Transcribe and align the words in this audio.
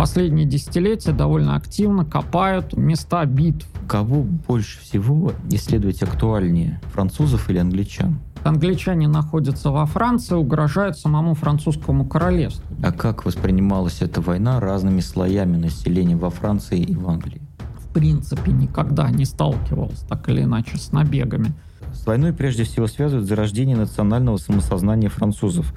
последние 0.00 0.46
десятилетия 0.46 1.12
довольно 1.12 1.56
активно 1.56 2.06
копают 2.06 2.74
места 2.74 3.22
битв. 3.26 3.66
Кого 3.86 4.22
больше 4.22 4.80
всего 4.80 5.34
исследовать 5.50 6.02
актуальнее, 6.02 6.80
французов 6.90 7.50
или 7.50 7.58
англичан? 7.58 8.18
Англичане 8.42 9.08
находятся 9.08 9.70
во 9.70 9.84
Франции, 9.84 10.36
угрожают 10.36 10.96
самому 10.96 11.34
французскому 11.34 12.06
королевству. 12.06 12.64
А 12.82 12.92
как 12.92 13.26
воспринималась 13.26 14.00
эта 14.00 14.22
война 14.22 14.58
разными 14.58 15.00
слоями 15.00 15.58
населения 15.58 16.16
во 16.16 16.30
Франции 16.30 16.80
и 16.80 16.94
в 16.94 17.06
Англии? 17.06 17.42
В 17.80 17.92
принципе, 17.92 18.52
никогда 18.52 19.10
не 19.10 19.26
сталкивался 19.26 20.08
так 20.08 20.26
или 20.30 20.44
иначе 20.44 20.78
с 20.78 20.92
набегами. 20.92 21.52
С 21.92 22.06
войной 22.06 22.32
прежде 22.32 22.64
всего 22.64 22.86
связывают 22.86 23.28
зарождение 23.28 23.76
национального 23.76 24.38
самосознания 24.38 25.10
французов. 25.10 25.74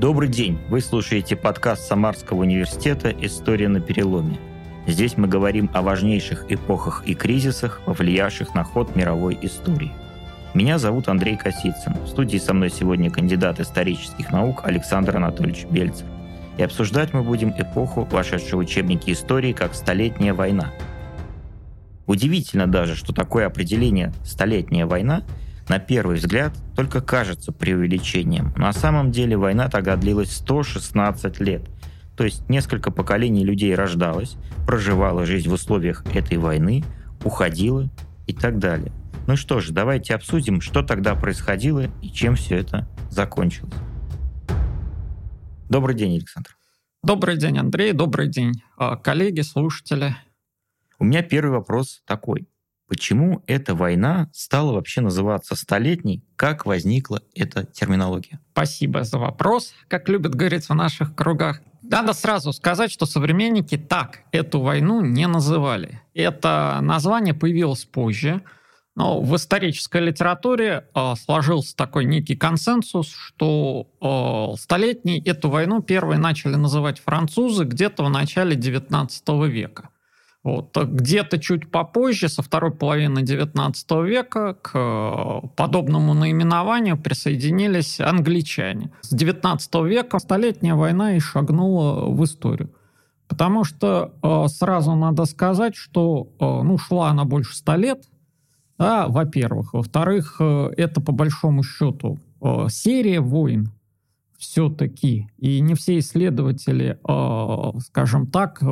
Добрый 0.00 0.30
день! 0.30 0.58
Вы 0.70 0.80
слушаете 0.80 1.36
подкаст 1.36 1.86
Самарского 1.86 2.40
университета 2.40 3.10
«История 3.10 3.68
на 3.68 3.80
переломе». 3.80 4.38
Здесь 4.86 5.18
мы 5.18 5.28
говорим 5.28 5.68
о 5.74 5.82
важнейших 5.82 6.50
эпохах 6.50 7.02
и 7.04 7.14
кризисах, 7.14 7.82
повлиявших 7.84 8.54
на 8.54 8.64
ход 8.64 8.96
мировой 8.96 9.38
истории. 9.42 9.92
Меня 10.54 10.78
зовут 10.78 11.10
Андрей 11.10 11.36
Косицын. 11.36 11.96
В 12.02 12.08
студии 12.08 12.38
со 12.38 12.54
мной 12.54 12.70
сегодня 12.70 13.10
кандидат 13.10 13.60
исторических 13.60 14.32
наук 14.32 14.62
Александр 14.64 15.18
Анатольевич 15.18 15.66
Бельцев. 15.66 16.06
И 16.56 16.62
обсуждать 16.62 17.12
мы 17.12 17.22
будем 17.22 17.50
эпоху, 17.50 18.08
вошедшую 18.10 18.56
в 18.56 18.60
учебники 18.60 19.10
истории 19.10 19.52
как 19.52 19.74
«Столетняя 19.74 20.32
война». 20.32 20.72
Удивительно 22.06 22.66
даже, 22.66 22.96
что 22.96 23.12
такое 23.12 23.46
определение 23.46 24.14
«столетняя 24.24 24.86
война» 24.86 25.24
на 25.70 25.78
первый 25.78 26.16
взгляд 26.16 26.52
только 26.74 27.00
кажется 27.00 27.52
преувеличением. 27.52 28.52
На 28.56 28.72
самом 28.72 29.12
деле 29.12 29.36
война 29.36 29.68
тогда 29.68 29.94
длилась 29.94 30.32
116 30.32 31.38
лет. 31.38 31.62
То 32.16 32.24
есть 32.24 32.48
несколько 32.48 32.90
поколений 32.90 33.44
людей 33.44 33.72
рождалось, 33.76 34.36
проживало 34.66 35.26
жизнь 35.26 35.48
в 35.48 35.52
условиях 35.52 36.04
этой 36.12 36.38
войны, 36.38 36.82
уходило 37.22 37.88
и 38.26 38.32
так 38.32 38.58
далее. 38.58 38.90
Ну 39.28 39.36
что 39.36 39.60
ж, 39.60 39.68
давайте 39.70 40.16
обсудим, 40.16 40.60
что 40.60 40.82
тогда 40.82 41.14
происходило 41.14 41.88
и 42.02 42.08
чем 42.08 42.34
все 42.34 42.56
это 42.56 42.88
закончилось. 43.08 43.72
Добрый 45.68 45.94
день, 45.94 46.16
Александр. 46.16 46.50
Добрый 47.04 47.36
день, 47.36 47.58
Андрей. 47.58 47.92
Добрый 47.92 48.26
день, 48.26 48.54
а, 48.76 48.96
коллеги, 48.96 49.42
слушатели. 49.42 50.16
У 50.98 51.04
меня 51.04 51.22
первый 51.22 51.52
вопрос 51.52 52.02
такой. 52.06 52.49
Почему 52.90 53.44
эта 53.46 53.76
война 53.76 54.28
стала 54.32 54.72
вообще 54.72 55.00
называться 55.00 55.54
столетней? 55.54 56.24
Как 56.34 56.66
возникла 56.66 57.22
эта 57.36 57.64
терминология? 57.64 58.40
Спасибо 58.50 59.04
за 59.04 59.16
вопрос, 59.16 59.74
как 59.86 60.08
любят 60.08 60.34
говорить 60.34 60.68
в 60.68 60.74
наших 60.74 61.14
кругах. 61.14 61.60
Надо 61.82 62.14
сразу 62.14 62.52
сказать, 62.52 62.90
что 62.90 63.06
современники 63.06 63.78
так 63.78 64.22
эту 64.32 64.60
войну 64.60 65.02
не 65.02 65.28
называли. 65.28 66.02
Это 66.14 66.80
название 66.82 67.32
появилось 67.32 67.84
позже, 67.84 68.42
но 68.96 69.20
в 69.20 69.36
исторической 69.36 70.00
литературе 70.00 70.88
э, 70.92 71.14
сложился 71.14 71.76
такой 71.76 72.06
некий 72.06 72.34
консенсус, 72.34 73.14
что 73.14 73.86
э, 74.00 74.60
столетней 74.60 75.22
эту 75.24 75.48
войну 75.48 75.80
первые 75.80 76.18
начали 76.18 76.56
называть 76.56 76.98
французы 76.98 77.62
где-то 77.66 78.02
в 78.02 78.10
начале 78.10 78.56
XIX 78.56 79.46
века. 79.46 79.90
Вот. 80.42 80.74
Где-то 80.74 81.38
чуть 81.38 81.70
попозже, 81.70 82.28
со 82.28 82.42
второй 82.42 82.70
половины 82.70 83.18
XIX 83.18 84.06
века, 84.06 84.54
к 84.54 84.70
э, 84.74 85.48
подобному 85.54 86.14
наименованию 86.14 86.96
присоединились 86.96 88.00
англичане. 88.00 88.90
С 89.02 89.12
XIX 89.12 89.86
века 89.86 90.18
Столетняя 90.18 90.74
война 90.74 91.16
и 91.16 91.20
шагнула 91.20 92.06
в 92.06 92.24
историю. 92.24 92.70
Потому 93.28 93.64
что 93.64 94.14
э, 94.22 94.48
сразу 94.48 94.94
надо 94.94 95.26
сказать, 95.26 95.76
что 95.76 96.28
э, 96.40 96.44
ну, 96.44 96.78
шла 96.78 97.10
она 97.10 97.26
больше 97.26 97.54
ста 97.54 97.76
лет, 97.76 98.04
да, 98.78 99.08
во-первых. 99.08 99.74
Во-вторых, 99.74 100.40
это 100.40 101.02
по 101.02 101.12
большому 101.12 101.62
счету 101.62 102.18
серия 102.70 103.20
войн 103.20 103.70
все-таки. 104.38 105.28
И 105.36 105.60
не 105.60 105.74
все 105.74 105.98
исследователи, 105.98 106.98
скажем 107.82 108.26
так, 108.26 108.62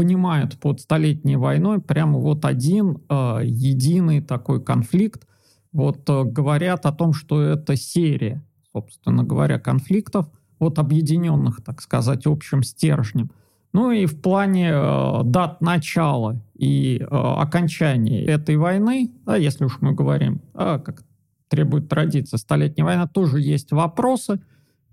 понимают 0.00 0.58
под 0.58 0.80
Столетней 0.80 1.36
войной 1.36 1.78
прямо 1.78 2.18
вот 2.18 2.46
один 2.46 3.02
э, 3.10 3.40
единый 3.44 4.22
такой 4.22 4.64
конфликт. 4.64 5.26
Вот 5.72 6.08
э, 6.08 6.24
говорят 6.24 6.86
о 6.86 6.92
том, 6.92 7.12
что 7.12 7.42
это 7.42 7.76
серия, 7.76 8.42
собственно 8.72 9.24
говоря, 9.24 9.58
конфликтов, 9.58 10.24
вот 10.58 10.78
объединенных, 10.78 11.62
так 11.62 11.82
сказать, 11.82 12.26
общим 12.26 12.62
стержнем. 12.62 13.30
Ну 13.74 13.90
и 13.90 14.06
в 14.06 14.22
плане 14.22 14.70
э, 14.72 15.20
дат 15.24 15.60
начала 15.60 16.40
и 16.54 16.96
э, 16.98 17.04
окончания 17.04 18.24
этой 18.24 18.56
войны, 18.56 19.10
да, 19.26 19.36
если 19.36 19.66
уж 19.66 19.82
мы 19.82 19.92
говорим, 19.92 20.40
а, 20.54 20.78
как 20.78 21.04
требует 21.48 21.90
традиция, 21.90 22.38
Столетняя 22.38 22.86
война, 22.86 23.06
тоже 23.06 23.38
есть 23.38 23.70
вопросы– 23.70 24.40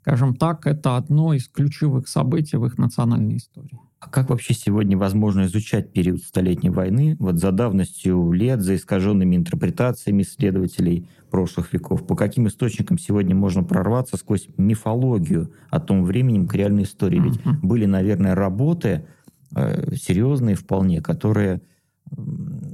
скажем 0.00 0.34
так, 0.34 0.66
это 0.66 0.96
одно 0.96 1.34
из 1.34 1.48
ключевых 1.48 2.08
событий 2.08 2.56
в 2.56 2.66
их 2.66 2.78
национальной 2.78 3.36
истории. 3.36 3.78
А 4.02 4.08
как 4.08 4.30
вообще 4.30 4.52
сегодня 4.52 4.98
возможно 4.98 5.44
изучать 5.44 5.92
период 5.92 6.22
Столетней 6.22 6.70
войны 6.70 7.16
вот 7.20 7.38
за 7.38 7.52
давностью 7.52 8.32
лет, 8.32 8.60
за 8.60 8.74
искаженными 8.74 9.36
интерпретациями 9.36 10.22
исследователей 10.22 11.08
прошлых 11.30 11.72
веков? 11.72 12.04
По 12.04 12.16
каким 12.16 12.48
источникам 12.48 12.98
сегодня 12.98 13.36
можно 13.36 13.62
прорваться 13.62 14.16
сквозь 14.16 14.48
мифологию 14.56 15.52
о 15.70 15.78
том 15.78 16.02
времени 16.02 16.44
к 16.44 16.52
реальной 16.52 16.82
истории? 16.82 17.20
Ведь 17.20 17.36
uh-huh. 17.36 17.60
были, 17.62 17.84
наверное, 17.84 18.34
работы 18.34 19.06
э, 19.54 19.94
серьезные 19.94 20.56
вполне, 20.56 21.00
которые 21.00 21.62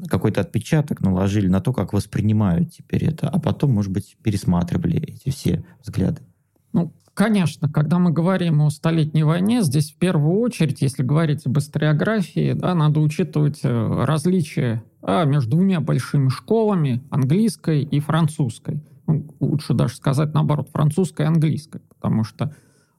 какой-то 0.08 0.40
отпечаток 0.40 1.00
наложили 1.00 1.48
на 1.48 1.60
то, 1.60 1.72
как 1.72 1.92
воспринимают 1.92 2.72
теперь 2.72 3.04
это, 3.04 3.28
а 3.28 3.38
потом, 3.38 3.72
может 3.72 3.92
быть, 3.92 4.16
пересматривали 4.22 4.98
эти 5.00 5.30
все 5.30 5.64
взгляды. 5.82 6.22
Ну, 6.72 6.92
конечно, 7.14 7.68
когда 7.68 7.98
мы 7.98 8.10
говорим 8.10 8.62
о 8.62 8.70
Столетней 8.70 9.22
войне, 9.22 9.62
здесь 9.62 9.92
в 9.92 9.96
первую 9.96 10.38
очередь, 10.40 10.82
если 10.82 11.02
говорить 11.02 11.46
об 11.46 11.58
историографии, 11.58 12.52
да, 12.52 12.74
надо 12.74 13.00
учитывать 13.00 13.60
э, 13.62 14.04
различия 14.04 14.82
а, 15.02 15.24
между 15.24 15.52
двумя 15.52 15.80
большими 15.80 16.28
школами, 16.28 17.02
английской 17.10 17.82
и 17.82 18.00
французской. 18.00 18.82
Ну, 19.06 19.34
лучше 19.40 19.74
даже 19.74 19.96
сказать 19.96 20.34
наоборот, 20.34 20.68
французской 20.72 21.22
и 21.22 21.28
английской, 21.28 21.80
потому 21.88 22.24
что 22.24 22.54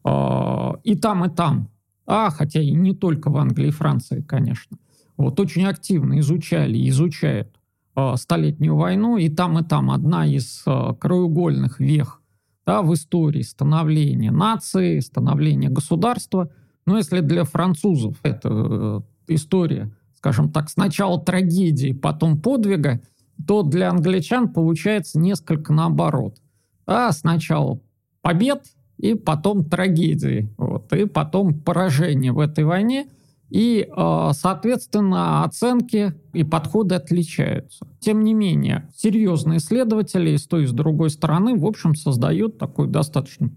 э, 0.06 0.71
и 0.83 0.95
там, 0.95 1.25
и 1.25 1.30
там, 1.30 1.69
а, 2.06 2.30
хотя 2.31 2.62
и 2.62 2.71
не 2.71 2.95
только 2.95 3.30
в 3.30 3.38
Англии 3.38 3.68
и 3.68 3.71
Франции, 3.71 4.21
конечно– 4.21 4.77
вот 5.19 5.39
очень 5.39 5.66
активно 5.66 6.19
изучали 6.19 6.77
и 6.77 6.89
изучают 6.89 7.50
э, 7.95 8.13
Столетнюю 8.16 8.77
войну, 8.77 9.18
и 9.18 9.27
там, 9.27 9.60
и 9.60 9.63
там 9.63 9.92
одна 9.92 10.25
из 10.25 10.63
э, 10.66 10.94
краеугольных 10.98 11.81
вех 11.81 12.21
да, 12.66 12.81
в 12.81 12.94
истории 12.94 13.42
становления 13.42 14.31
нации, 14.31 15.00
становления 15.01 15.69
государства. 15.69 16.50
Но 16.86 16.98
если 16.98 17.19
для 17.19 17.44
французов 17.44 18.16
это 18.24 18.50
э, 18.50 19.01
история, 19.27 19.92
скажем 20.16 20.50
так, 20.51 20.69
сначала 20.69 21.19
трагедии, 21.21 21.92
потом 21.92 22.39
подвига, 22.39 23.01
то 23.45 23.63
для 23.63 23.89
англичан 23.89 24.48
получается 24.48 25.19
несколько 25.19 25.74
наоборот. 25.74 26.38
А 26.86 27.12
сначала 27.12 27.81
побед, 28.21 28.63
и 28.98 29.16
потом 29.16 29.66
трагедии, 29.66 30.50
вот, 30.57 30.94
и 30.94 31.06
потом 31.06 31.60
поражение 31.60 32.31
в 32.31 32.39
этой 32.39 32.63
войне– 32.63 33.07
и, 33.49 33.87
э, 33.89 34.29
соответственно, 34.33 35.43
оценки 35.43 36.13
и 36.33 36.43
подходы 36.43 36.95
отличаются. 36.95 37.87
Тем 37.99 38.23
не 38.23 38.33
менее, 38.33 38.89
серьезные 38.95 39.57
исследователи 39.57 40.35
с 40.35 40.47
той, 40.47 40.63
и 40.63 40.67
с 40.67 40.71
другой 40.71 41.09
стороны, 41.09 41.57
в 41.57 41.65
общем, 41.65 41.95
создают 41.95 42.57
такую 42.57 42.87
достаточно 42.87 43.51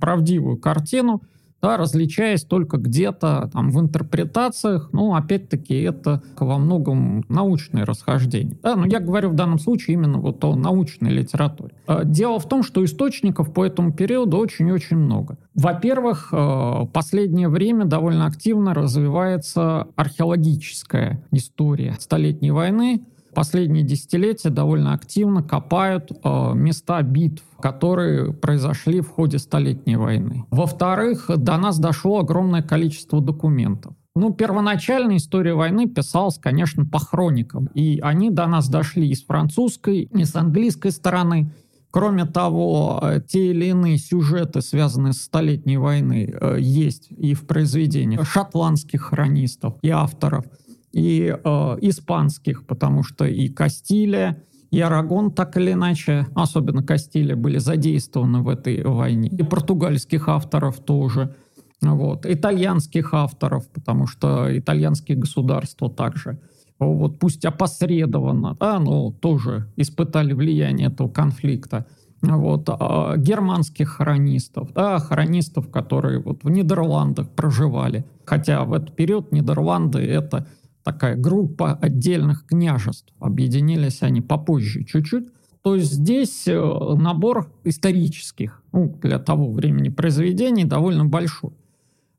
правдивую 0.00 0.58
картину– 0.58 1.22
да, 1.64 1.78
различаясь 1.78 2.44
только 2.44 2.76
где-то 2.76 3.48
там 3.50 3.70
в 3.70 3.80
интерпретациях, 3.80 4.90
ну, 4.92 5.14
опять-таки, 5.14 5.74
это 5.80 6.22
во 6.38 6.58
многом 6.58 7.24
научное 7.30 7.86
расхождение. 7.86 8.58
Да, 8.62 8.76
но 8.76 8.84
я 8.84 9.00
говорю 9.00 9.30
в 9.30 9.34
данном 9.34 9.58
случае 9.58 9.94
именно 9.94 10.18
вот 10.18 10.44
о 10.44 10.56
научной 10.56 11.10
литературе. 11.10 11.72
А, 11.86 12.04
дело 12.04 12.38
в 12.38 12.46
том, 12.46 12.62
что 12.62 12.84
источников 12.84 13.54
по 13.54 13.64
этому 13.64 13.94
периоду 13.94 14.36
очень-очень 14.36 14.98
много. 14.98 15.38
Во-первых, 15.54 16.28
а, 16.32 16.84
последнее 16.84 17.48
время 17.48 17.86
довольно 17.86 18.26
активно 18.26 18.74
развивается 18.74 19.86
археологическая 19.96 21.24
история 21.30 21.96
Столетней 21.98 22.50
войны, 22.50 23.00
последние 23.34 23.84
десятилетия 23.84 24.50
довольно 24.50 24.94
активно 24.94 25.42
копают 25.42 26.10
э, 26.12 26.52
места 26.54 27.02
битв, 27.02 27.42
которые 27.60 28.32
произошли 28.32 29.00
в 29.00 29.08
ходе 29.08 29.38
Столетней 29.38 29.96
войны. 29.96 30.44
Во-вторых, 30.50 31.30
до 31.36 31.56
нас 31.56 31.78
дошло 31.78 32.20
огромное 32.20 32.62
количество 32.62 33.20
документов. 33.20 33.94
Ну, 34.16 34.32
первоначальная 34.32 35.16
история 35.16 35.54
войны 35.54 35.88
писалась, 35.88 36.38
конечно, 36.38 36.86
по 36.86 37.00
хроникам. 37.00 37.66
И 37.74 37.98
они 38.00 38.30
до 38.30 38.46
нас 38.46 38.68
дошли 38.68 39.08
и 39.08 39.14
с 39.14 39.24
французской, 39.24 40.02
и 40.02 40.24
с 40.24 40.36
английской 40.36 40.92
стороны. 40.92 41.50
Кроме 41.90 42.24
того, 42.24 43.00
э, 43.02 43.20
те 43.26 43.50
или 43.50 43.66
иные 43.66 43.98
сюжеты, 43.98 44.62
связанные 44.62 45.12
с 45.12 45.22
Столетней 45.22 45.76
войной, 45.76 46.32
э, 46.32 46.58
есть 46.60 47.08
и 47.10 47.34
в 47.34 47.46
произведениях 47.46 48.26
шотландских 48.26 49.02
хронистов 49.02 49.74
и 49.82 49.90
авторов– 49.90 50.44
и 50.94 51.36
э, 51.36 51.78
испанских, 51.80 52.66
потому 52.66 53.02
что 53.02 53.24
и 53.24 53.48
Кастилия, 53.48 54.42
и 54.70 54.80
Арагон 54.80 55.32
так 55.32 55.56
или 55.56 55.72
иначе, 55.72 56.26
особенно 56.34 56.82
Кастилия, 56.82 57.36
были 57.36 57.58
задействованы 57.58 58.42
в 58.42 58.48
этой 58.48 58.82
войне. 58.82 59.28
И 59.28 59.42
португальских 59.42 60.28
авторов 60.28 60.78
тоже. 60.80 61.34
Вот. 61.82 62.24
Итальянских 62.26 63.12
авторов, 63.12 63.68
потому 63.70 64.06
что 64.06 64.46
итальянские 64.56 65.18
государства 65.18 65.90
также 65.90 66.38
вот 66.78 67.18
пусть 67.18 67.44
опосредованно, 67.44 68.56
да, 68.58 68.78
но 68.78 69.10
тоже 69.12 69.68
испытали 69.76 70.32
влияние 70.32 70.88
этого 70.88 71.08
конфликта. 71.08 71.86
Вот, 72.22 72.68
а 72.70 73.16
германских 73.18 73.90
хронистов, 73.90 74.72
да, 74.72 74.98
хронистов, 74.98 75.70
которые 75.70 76.20
вот 76.20 76.42
в 76.42 76.48
Нидерландах 76.48 77.28
проживали. 77.28 78.06
Хотя 78.24 78.64
в 78.64 78.72
этот 78.72 78.96
период 78.96 79.30
Нидерланды— 79.30 79.98
это 80.00 80.46
такая 80.84 81.16
группа 81.16 81.72
отдельных 81.72 82.46
княжеств. 82.46 83.12
Объединились 83.18 84.02
они 84.02 84.20
попозже 84.20 84.84
чуть-чуть. 84.84 85.26
То 85.62 85.74
есть 85.74 85.92
здесь 85.92 86.46
э, 86.46 86.54
набор 86.54 87.50
исторических, 87.64 88.62
ну, 88.70 88.98
для 89.02 89.18
того 89.18 89.50
времени 89.50 89.88
произведений 89.88 90.64
довольно 90.64 91.06
большой. 91.06 91.52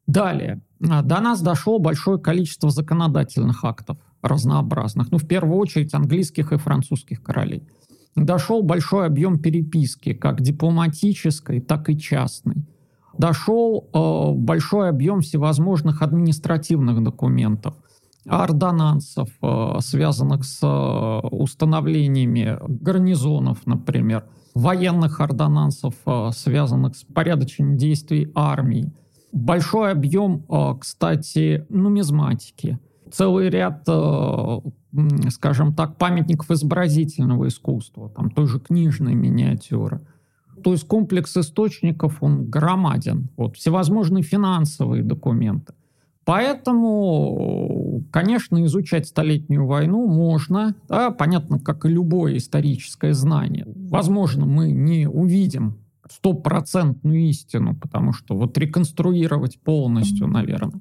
Далее. 0.07 0.61
А, 0.81 1.03
до 1.03 1.21
нас 1.21 1.41
дошло 1.41 1.77
большое 1.77 2.17
количество 2.17 2.71
законодательных 2.71 3.63
актов 3.63 3.97
разнообразных. 4.23 5.11
Ну, 5.11 5.19
в 5.19 5.27
первую 5.27 5.59
очередь, 5.59 5.93
английских 5.93 6.51
и 6.51 6.57
французских 6.57 7.21
королей. 7.21 7.61
Дошел 8.15 8.63
большой 8.63 9.05
объем 9.05 9.37
переписки, 9.37 10.13
как 10.13 10.41
дипломатической, 10.41 11.61
так 11.61 11.87
и 11.89 11.99
частной. 11.99 12.65
Дошел 13.15 13.87
э, 13.93 14.31
большой 14.35 14.89
объем 14.89 15.21
всевозможных 15.21 16.01
административных 16.01 17.03
документов– 17.03 17.75
ордонансов, 18.27 19.29
э, 19.41 19.77
связанных 19.79 20.45
с 20.45 20.59
э, 20.63 21.27
установлениями 21.27 22.57
гарнизонов, 22.67 23.65
например, 23.65 24.25
военных 24.53 25.19
ордонансов, 25.19 25.93
э, 26.05 26.29
связанных 26.33 26.95
с 26.95 27.03
порядочным 27.03 27.77
действием 27.77 28.31
армии. 28.35 28.91
Большой 29.31 29.91
объем, 29.91 30.45
кстати, 30.79 31.65
нумизматики. 31.67 32.79
Целый 33.11 33.49
ряд, 33.49 33.85
скажем 35.29 35.73
так, 35.75 35.97
памятников 35.97 36.51
изобразительного 36.51 37.49
искусства, 37.49 38.09
там 38.09 38.31
тоже 38.31 38.61
книжные 38.61 39.13
миниатюры. 39.13 39.99
То 40.63 40.71
есть 40.71 40.87
комплекс 40.87 41.35
источников, 41.35 42.23
он 42.23 42.49
громаден. 42.49 43.27
Вот, 43.35 43.57
всевозможные 43.57 44.23
финансовые 44.23 45.03
документы. 45.03 45.73
Поэтому, 46.25 47.84
конечно, 48.15 48.63
изучать 48.63 49.07
Столетнюю 49.07 49.65
войну 49.65 50.07
можно, 50.07 50.73
да, 50.87 51.11
понятно, 51.11 51.59
как 51.59 51.83
и 51.83 51.89
любое 51.89 52.37
историческое 52.37 53.13
знание. 53.13 53.65
Возможно, 53.67 54.45
мы 54.45 54.71
не 54.71 55.05
увидим 55.05 55.79
стопроцентную 56.09 57.27
истину, 57.27 57.75
потому 57.75 58.13
что 58.13 58.37
вот 58.37 58.57
реконструировать 58.57 59.59
полностью, 59.59 60.27
наверное, 60.27 60.79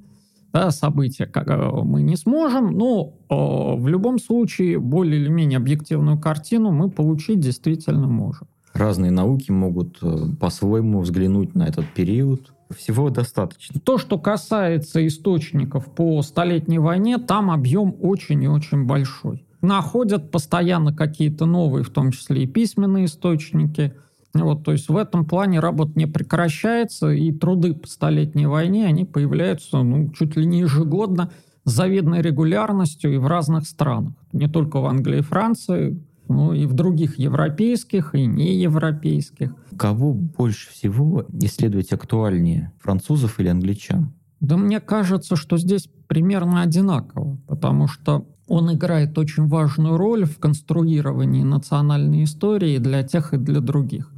да, 0.52 0.70
события 0.70 1.26
как, 1.26 1.48
э, 1.48 1.70
мы 1.82 2.02
не 2.02 2.14
сможем, 2.14 2.70
но 2.70 3.14
э, 3.28 3.34
в 3.34 3.88
любом 3.88 4.20
случае 4.20 4.78
более 4.78 5.20
или 5.20 5.28
менее 5.28 5.56
объективную 5.56 6.20
картину 6.20 6.70
мы 6.70 6.88
получить 6.88 7.40
действительно 7.40 8.06
можем. 8.06 8.46
Разные 8.74 9.10
науки 9.10 9.50
могут 9.50 9.98
э, 10.02 10.26
по-своему 10.38 11.00
взглянуть 11.00 11.56
на 11.56 11.66
этот 11.66 11.86
период, 11.94 12.53
всего 12.70 13.10
достаточно. 13.10 13.80
То, 13.80 13.98
что 13.98 14.18
касается 14.18 15.06
источников 15.06 15.86
по 15.86 16.22
Столетней 16.22 16.78
войне, 16.78 17.18
там 17.18 17.50
объем 17.50 17.94
очень 18.00 18.42
и 18.42 18.48
очень 18.48 18.84
большой. 18.84 19.44
Находят 19.60 20.30
постоянно 20.30 20.94
какие-то 20.94 21.46
новые, 21.46 21.84
в 21.84 21.90
том 21.90 22.10
числе 22.10 22.42
и 22.44 22.46
письменные 22.46 23.06
источники. 23.06 23.94
Вот, 24.34 24.64
то 24.64 24.72
есть 24.72 24.88
в 24.88 24.96
этом 24.96 25.24
плане 25.24 25.60
работа 25.60 25.92
не 25.94 26.06
прекращается, 26.06 27.10
и 27.10 27.32
труды 27.32 27.72
по 27.72 27.86
Столетней 27.86 28.46
войне, 28.46 28.86
они 28.86 29.04
появляются 29.04 29.82
ну, 29.82 30.10
чуть 30.10 30.36
ли 30.36 30.44
не 30.44 30.60
ежегодно 30.60 31.30
с 31.64 31.70
завидной 31.70 32.20
регулярностью 32.20 33.14
и 33.14 33.16
в 33.16 33.26
разных 33.26 33.66
странах. 33.66 34.14
Не 34.32 34.48
только 34.48 34.80
в 34.80 34.86
Англии 34.86 35.20
и 35.20 35.22
Франции, 35.22 35.98
ну 36.28 36.52
и 36.52 36.66
в 36.66 36.72
других 36.72 37.18
европейских 37.18 38.14
и 38.14 38.26
неевропейских. 38.26 39.54
Кого 39.76 40.12
больше 40.14 40.70
всего 40.70 41.24
исследовать 41.42 41.92
актуальнее, 41.92 42.72
французов 42.80 43.40
или 43.40 43.48
англичан? 43.48 44.12
Да 44.40 44.56
мне 44.56 44.80
кажется, 44.80 45.36
что 45.36 45.56
здесь 45.56 45.88
примерно 46.06 46.62
одинаково, 46.62 47.38
потому 47.46 47.88
что 47.88 48.26
он 48.46 48.72
играет 48.72 49.16
очень 49.16 49.46
важную 49.46 49.96
роль 49.96 50.26
в 50.26 50.38
конструировании 50.38 51.42
национальной 51.42 52.24
истории 52.24 52.78
для 52.78 53.02
тех 53.02 53.32
и 53.32 53.38
для 53.38 53.60
других. 53.60 54.12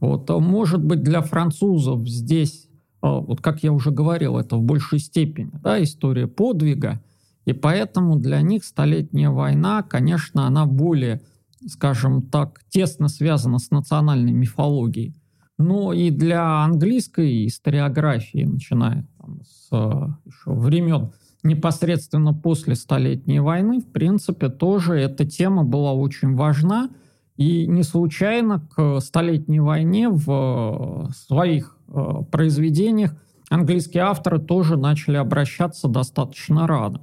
Вот, 0.00 0.30
а 0.30 0.38
может 0.38 0.82
быть, 0.82 1.02
для 1.02 1.20
французов 1.20 2.08
здесь, 2.08 2.68
а, 3.00 3.20
вот 3.20 3.40
как 3.40 3.62
я 3.62 3.72
уже 3.72 3.90
говорил, 3.90 4.38
это 4.38 4.56
в 4.56 4.62
большей 4.62 4.98
степени 4.98 5.50
да, 5.62 5.82
история 5.82 6.26
подвига, 6.26 7.00
и 7.44 7.52
поэтому 7.52 8.16
для 8.16 8.40
них 8.42 8.64
Столетняя 8.64 9.30
война, 9.30 9.82
конечно, 9.82 10.46
она 10.46 10.66
более 10.66 11.22
скажем 11.66 12.22
так, 12.22 12.60
тесно 12.68 13.08
связано 13.08 13.58
с 13.58 13.70
национальной 13.70 14.32
мифологией, 14.32 15.14
но 15.58 15.92
и 15.92 16.10
для 16.10 16.64
английской 16.64 17.46
историографии, 17.46 18.44
начиная 18.44 19.06
там, 19.18 19.40
с 19.42 19.68
еще 19.70 20.52
времен 20.52 21.12
непосредственно 21.42 22.34
после 22.34 22.74
Столетней 22.74 23.40
войны, 23.40 23.80
в 23.80 23.86
принципе, 23.86 24.48
тоже 24.48 24.94
эта 24.94 25.24
тема 25.24 25.64
была 25.64 25.92
очень 25.92 26.34
важна. 26.34 26.90
И 27.36 27.66
не 27.66 27.82
случайно 27.82 28.66
к 28.74 29.00
Столетней 29.00 29.60
войне 29.60 30.08
в 30.08 31.10
своих 31.14 31.76
э, 31.86 32.22
произведениях 32.30 33.14
английские 33.50 34.04
авторы 34.04 34.38
тоже 34.38 34.76
начали 34.76 35.16
обращаться 35.16 35.86
достаточно 35.86 36.66
рано. 36.66 37.02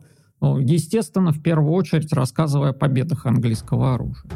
Естественно, 0.59 1.31
в 1.31 1.41
первую 1.41 1.73
очередь 1.73 2.12
рассказывая 2.13 2.69
о 2.69 2.73
победах 2.73 3.25
английского 3.25 3.95
оружия. 3.95 4.29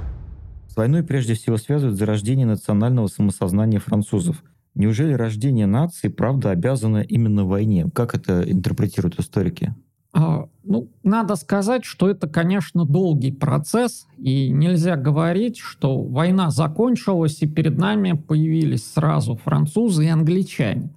С 0.69 0.75
войной 0.75 1.03
прежде 1.03 1.33
всего 1.33 1.57
связывают 1.57 1.97
зарождение 1.97 2.45
национального 2.45 3.07
самосознания 3.07 3.79
французов. 3.79 4.43
Неужели 4.75 5.13
рождение 5.13 5.65
нации, 5.65 6.07
правда, 6.07 6.51
обязано 6.51 6.99
именно 6.99 7.45
войне? 7.45 7.89
Как 7.93 8.13
это 8.13 8.43
интерпретируют 8.49 9.19
историки? 9.19 9.73
А, 10.13 10.47
Ну, 10.63 10.89
надо 11.03 11.35
сказать, 11.35 11.85
что 11.85 12.09
это, 12.09 12.27
конечно, 12.27 12.85
долгий 12.85 13.31
процесс, 13.31 14.05
и 14.17 14.49
нельзя 14.49 14.95
говорить, 14.95 15.57
что 15.57 16.01
война 16.01 16.51
закончилась, 16.51 17.41
и 17.41 17.47
перед 17.47 17.77
нами 17.77 18.11
появились 18.13 18.85
сразу 18.85 19.35
французы 19.35 20.05
и 20.05 20.09
англичане. 20.09 20.89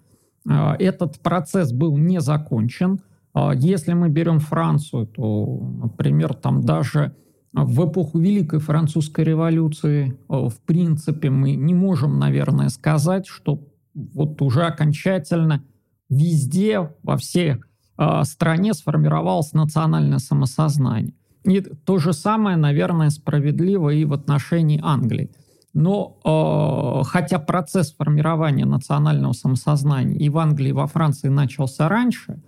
А, 0.49 0.75
этот 0.79 1.21
процесс 1.21 1.73
был 1.73 1.97
не 1.97 2.21
закончен. 2.21 3.01
А, 3.33 3.53
если 3.55 3.93
мы 3.93 4.09
берем 4.09 4.41
Францию, 4.41 5.07
то, 5.07 5.61
например, 5.83 6.35
там 6.35 6.63
даже 6.63 7.15
в 7.53 7.89
эпоху 7.89 8.19
Великой 8.19 8.61
Французской 8.61 9.25
революции, 9.25 10.19
а, 10.29 10.49
в 10.49 10.61
принципе, 10.61 11.31
мы 11.31 11.55
не 11.55 11.75
можем, 11.75 12.19
наверное, 12.19 12.69
сказать, 12.69 13.27
что 13.27 13.61
вот 13.95 14.41
уже 14.43 14.63
окончательно 14.63 15.65
везде, 16.09 16.93
во 17.03 17.17
всех 17.17 17.69
э, 17.97 18.25
стране 18.25 18.75
сформировалось 18.75 19.53
национальное 19.53 20.19
самосознание. 20.19 21.15
И 21.45 21.61
то 21.61 21.99
же 21.99 22.13
самое, 22.13 22.57
наверное, 22.57 23.11
справедливо 23.11 23.91
и 23.91 24.05
в 24.05 24.13
отношении 24.13 24.81
Англии. 24.83 25.31
Но 25.73 26.19
э, 26.25 27.05
хотя 27.09 27.39
процесс 27.39 27.95
формирования 27.95 28.67
национального 28.67 29.33
самосознания 29.33 30.17
и 30.19 30.29
в 30.29 30.39
Англии, 30.39 30.71
и 30.71 30.73
во 30.73 30.87
Франции 30.87 31.29
начался 31.29 31.89
раньше, 31.89 32.43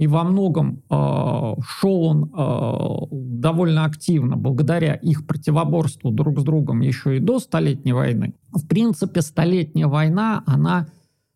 и 0.00 0.06
во 0.06 0.24
многом 0.24 0.82
э, 0.88 1.54
шел 1.62 2.04
он 2.04 2.32
э, 2.34 3.06
довольно 3.12 3.84
активно 3.84 4.38
благодаря 4.38 4.94
их 4.94 5.26
противоборству 5.26 6.10
друг 6.10 6.40
с 6.40 6.42
другом 6.42 6.80
еще 6.80 7.18
и 7.18 7.20
до 7.20 7.38
Столетней 7.38 7.92
войны. 7.92 8.32
В 8.50 8.66
принципе, 8.66 9.20
Столетняя 9.20 9.88
война, 9.88 10.42
она, 10.46 10.88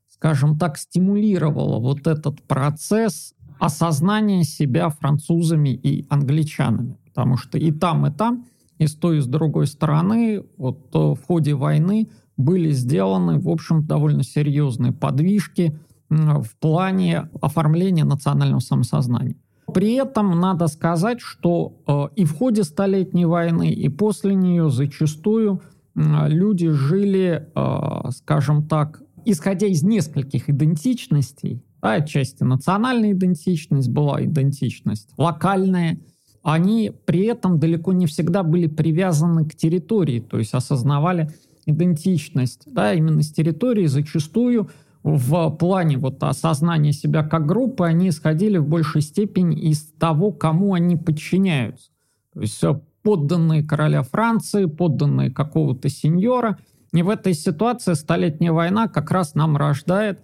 скажем 0.09 0.59
так, 0.59 0.78
стимулировала 0.78 1.78
вот 1.78 2.06
этот 2.06 2.40
процесс 2.44 3.35
осознание 3.61 4.44
себя 4.44 4.88
французами 4.88 5.68
и 5.68 6.06
англичанами. 6.09 6.97
Потому 7.04 7.37
что 7.37 7.59
и 7.59 7.71
там, 7.71 8.06
и 8.06 8.12
там, 8.12 8.47
и 8.78 8.87
с 8.87 8.94
той, 8.94 9.18
и 9.18 9.21
с 9.21 9.26
другой 9.26 9.66
стороны, 9.66 10.42
вот 10.56 10.88
э, 10.94 10.99
в 10.99 11.18
ходе 11.26 11.52
войны 11.54 12.09
были 12.38 12.71
сделаны, 12.71 13.38
в 13.38 13.50
общем, 13.50 13.85
довольно 13.85 14.23
серьезные 14.23 14.92
подвижки 14.92 15.78
в 16.11 16.56
плане 16.61 17.28
оформления 17.40 18.04
национального 18.04 18.61
самосознания. 18.61 19.37
При 19.73 19.94
этом 19.94 20.38
надо 20.38 20.66
сказать, 20.68 21.20
что 21.20 21.80
э, 21.87 22.08
и 22.16 22.25
в 22.25 22.34
ходе 22.34 22.64
Столетней 22.64 23.25
войны, 23.25 23.73
и 23.73 23.88
после 23.88 24.34
нее 24.34 24.70
зачастую 24.70 25.62
люди 25.96 26.70
жили, 26.70 27.49
э, 27.54 28.11
скажем 28.11 28.66
так, 28.66 29.02
исходя 29.25 29.66
из 29.66 29.82
нескольких 29.82 30.50
идентичностей, 30.50 31.62
да, 31.82 31.94
отчасти 31.94 32.42
национальная 32.42 33.12
идентичность 33.12 33.88
была 33.88 34.25
идентичность, 34.25 35.11
локальная. 35.16 35.99
Они 36.42 36.92
при 37.06 37.25
этом 37.25 37.58
далеко 37.58 37.92
не 37.92 38.06
всегда 38.06 38.42
были 38.42 38.66
привязаны 38.66 39.46
к 39.46 39.54
территории, 39.54 40.20
то 40.20 40.38
есть 40.38 40.52
осознавали 40.52 41.30
идентичность 41.66 42.62
да, 42.66 42.92
именно 42.92 43.23
с 43.23 43.30
территории. 43.32 43.87
Зачастую 43.87 44.68
в 45.04 45.50
плане 45.50 45.99
вот 45.99 46.23
осознания 46.23 46.92
себя 46.92 47.23
как 47.23 47.46
группы 47.46 47.84
они 47.84 48.08
исходили 48.08 48.56
в 48.56 48.66
большей 48.66 49.02
степени 49.02 49.61
из 49.61 49.82
того, 49.82 50.32
кому 50.32 50.73
они 50.73 50.96
подчиняются. 50.96 51.90
То 52.32 52.40
есть 52.40 52.64
подданные 53.02 53.62
короля 53.62 54.02
Франции, 54.02 54.64
подданные 54.64 55.30
какого-то 55.30 55.90
сеньора. 55.90 56.58
И 56.94 57.02
в 57.02 57.11
этой 57.11 57.34
ситуации 57.34 57.92
Столетняя 57.92 58.52
война 58.52 58.88
как 58.88 59.11
раз 59.11 59.34
нам 59.34 59.58
рождает 59.58 60.20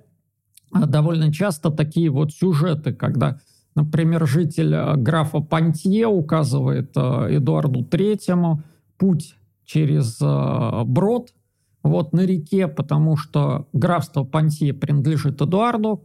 а, 0.73 0.87
довольно 0.87 1.31
часто 1.31 1.71
такие 1.71 2.09
вот 2.09 2.33
сюжеты, 2.33 2.95
когда, 2.95 3.39
например, 3.75 4.27
житель 4.27 4.75
э, 4.75 4.97
графа 4.97 5.41
Пантье 5.41 6.07
указывает 6.07 6.93
э, 6.97 7.37
Эдуарду 7.37 7.85
Третьему 7.85 8.63
путь 8.97 9.37
через 9.67 10.19
брод 10.87 11.33
вот 11.83 12.13
на 12.13 12.21
реке, 12.21 12.69
потому 12.69 13.17
что 13.17 13.69
графство 13.73 14.25
Пантье 14.25 14.73
принадлежит 14.75 15.41
Эдуарду, 15.41 16.05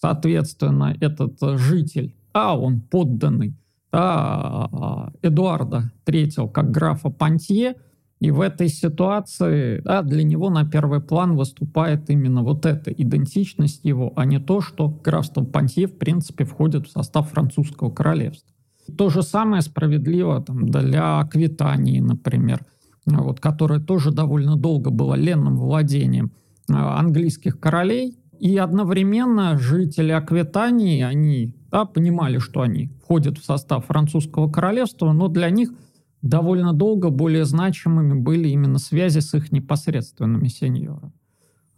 соответственно, 0.00 0.96
этот 1.00 1.38
житель, 1.58 2.14
а 2.32 2.58
он 2.58 2.80
подданный 2.80 3.54
да, 3.92 5.12
Эдуарда 5.22 5.92
Третьего 6.04 6.48
как 6.48 6.70
графа 6.70 7.10
Пантье– 7.10 7.76
и 8.22 8.30
в 8.30 8.40
этой 8.40 8.68
ситуации 8.68 9.80
да, 9.80 10.02
для 10.02 10.22
него 10.22 10.48
на 10.48 10.64
первый 10.64 11.00
план 11.00 11.34
выступает 11.34 12.08
именно 12.08 12.44
вот 12.44 12.66
эта 12.66 12.92
идентичность 12.92 13.84
его, 13.84 14.12
а 14.14 14.24
не 14.24 14.38
то, 14.38 14.60
что 14.60 14.88
графство 15.02 15.42
Пантье 15.42 15.88
в 15.88 15.98
принципе 15.98 16.44
входит 16.44 16.86
в 16.86 16.92
состав 16.92 17.30
французского 17.30 17.90
королевства. 17.90 18.48
То 18.96 19.10
же 19.10 19.24
самое 19.24 19.60
справедливо 19.60 20.40
там, 20.40 20.70
для 20.70 21.18
Аквитании, 21.18 21.98
например, 21.98 22.60
вот, 23.06 23.40
которая 23.40 23.80
тоже 23.80 24.12
довольно 24.12 24.56
долго 24.56 24.90
была 24.90 25.16
ленным 25.16 25.56
владением 25.56 26.32
а, 26.70 26.98
английских 26.98 27.58
королей. 27.58 28.18
И 28.38 28.56
одновременно 28.56 29.56
жители 29.56 30.10
Аквитании, 30.10 31.02
они 31.02 31.54
да, 31.70 31.84
понимали, 31.84 32.38
что 32.38 32.62
они 32.62 32.90
входят 33.02 33.38
в 33.38 33.44
состав 33.44 33.86
французского 33.86 34.50
королевства, 34.50 35.12
но 35.12 35.28
для 35.28 35.50
них– 35.50 35.72
довольно 36.22 36.72
долго 36.72 37.10
более 37.10 37.44
значимыми 37.44 38.14
были 38.14 38.48
именно 38.48 38.78
связи 38.78 39.18
с 39.18 39.34
их 39.34 39.52
непосредственными 39.52 40.48
сеньорами. 40.48 41.12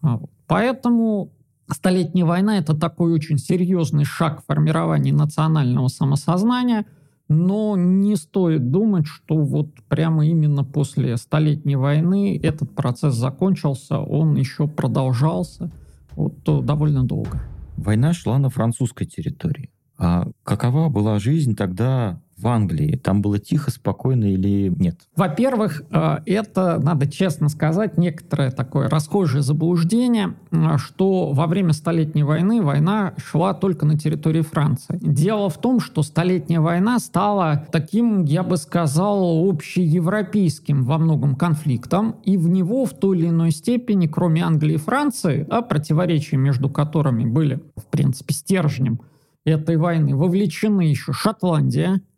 А. 0.03 0.21
Поэтому 0.47 1.33
Столетняя 1.71 2.27
война– 2.27 2.59
это 2.59 2.77
такой 2.77 3.15
очень 3.15 3.39
серьезный 3.39 4.05
шаг 4.05 4.43
в 4.43 4.45
формировании 4.45 5.13
национального 5.13 5.89
самосознания, 5.89 6.85
но 7.29 7.77
не 7.77 8.17
стоит 8.17 8.71
думать, 8.71 9.07
что 9.07 9.37
вот 9.37 9.69
прямо 9.89 10.27
именно 10.27 10.65
после 10.65 11.17
Столетней 11.17 11.77
войны 11.77 12.39
этот 12.43 12.75
процесс 12.75 13.15
закончился, 13.15 13.99
он 13.99 14.35
еще 14.37 14.69
продолжался 14.69 15.71
вот, 16.17 16.35
довольно 16.65 17.05
долго. 17.05 17.43
Война 17.77 18.13
шла 18.13 18.39
на 18.39 18.51
французской 18.51 19.07
территории. 19.07 19.71
А 19.99 20.29
какова 20.43 20.89
была 20.89 21.19
жизнь 21.19 21.55
тогда 21.55 22.21
в 22.37 22.47
Англии? 22.49 22.97
Там 22.97 23.23
было 23.23 23.39
тихо, 23.39 23.71
спокойно 23.71 24.25
или 24.25 24.73
нет? 24.77 25.01
Во-первых, 25.17 25.83
э, 25.91 26.19
это, 26.27 26.81
надо 26.83 27.11
честно 27.11 27.49
сказать, 27.49 27.99
некоторое 27.99 28.51
такое 28.51 28.89
расхожее 28.89 29.43
заблуждение, 29.43 30.35
э, 30.51 30.77
что 30.79 31.33
во 31.33 31.47
время 31.47 31.73
Столетней 31.73 32.23
войны 32.23 32.63
война 32.63 33.15
шла 33.17 33.55
только 33.55 33.87
на 33.87 33.99
территории 33.99 34.43
Франции. 34.43 34.99
Дело 35.01 35.49
в 35.49 35.59
том, 35.59 35.81
что 35.81 36.03
Столетняя 36.03 36.61
война 36.61 36.99
стала 36.99 37.67
таким, 37.73 38.25
я 38.25 38.43
бы 38.43 38.57
сказал, 38.57 39.49
общеевропейским 39.49 40.85
во 40.85 40.99
многом 40.99 41.37
конфликтом, 41.37 42.17
и 42.25 42.37
в 42.37 42.49
него 42.49 42.85
в 42.85 42.95
той 42.95 43.19
или 43.19 43.29
иной 43.29 43.51
степени, 43.51 44.07
кроме 44.07 44.45
Англии 44.45 44.75
и 44.75 44.79
Франции, 44.79 45.47
да, 45.49 45.63
противоречия 45.63 46.37
между 46.37 46.69
которыми 46.69 47.25
были, 47.25 47.61
в 47.77 47.87
принципе, 47.87 48.35
стержнем 48.35 49.01
этой 49.45 49.77
войны, 49.77 50.17
вовлечены 50.17 50.83
еще 50.83 51.13
Шотландия, 51.13 51.95
а, 51.95 52.14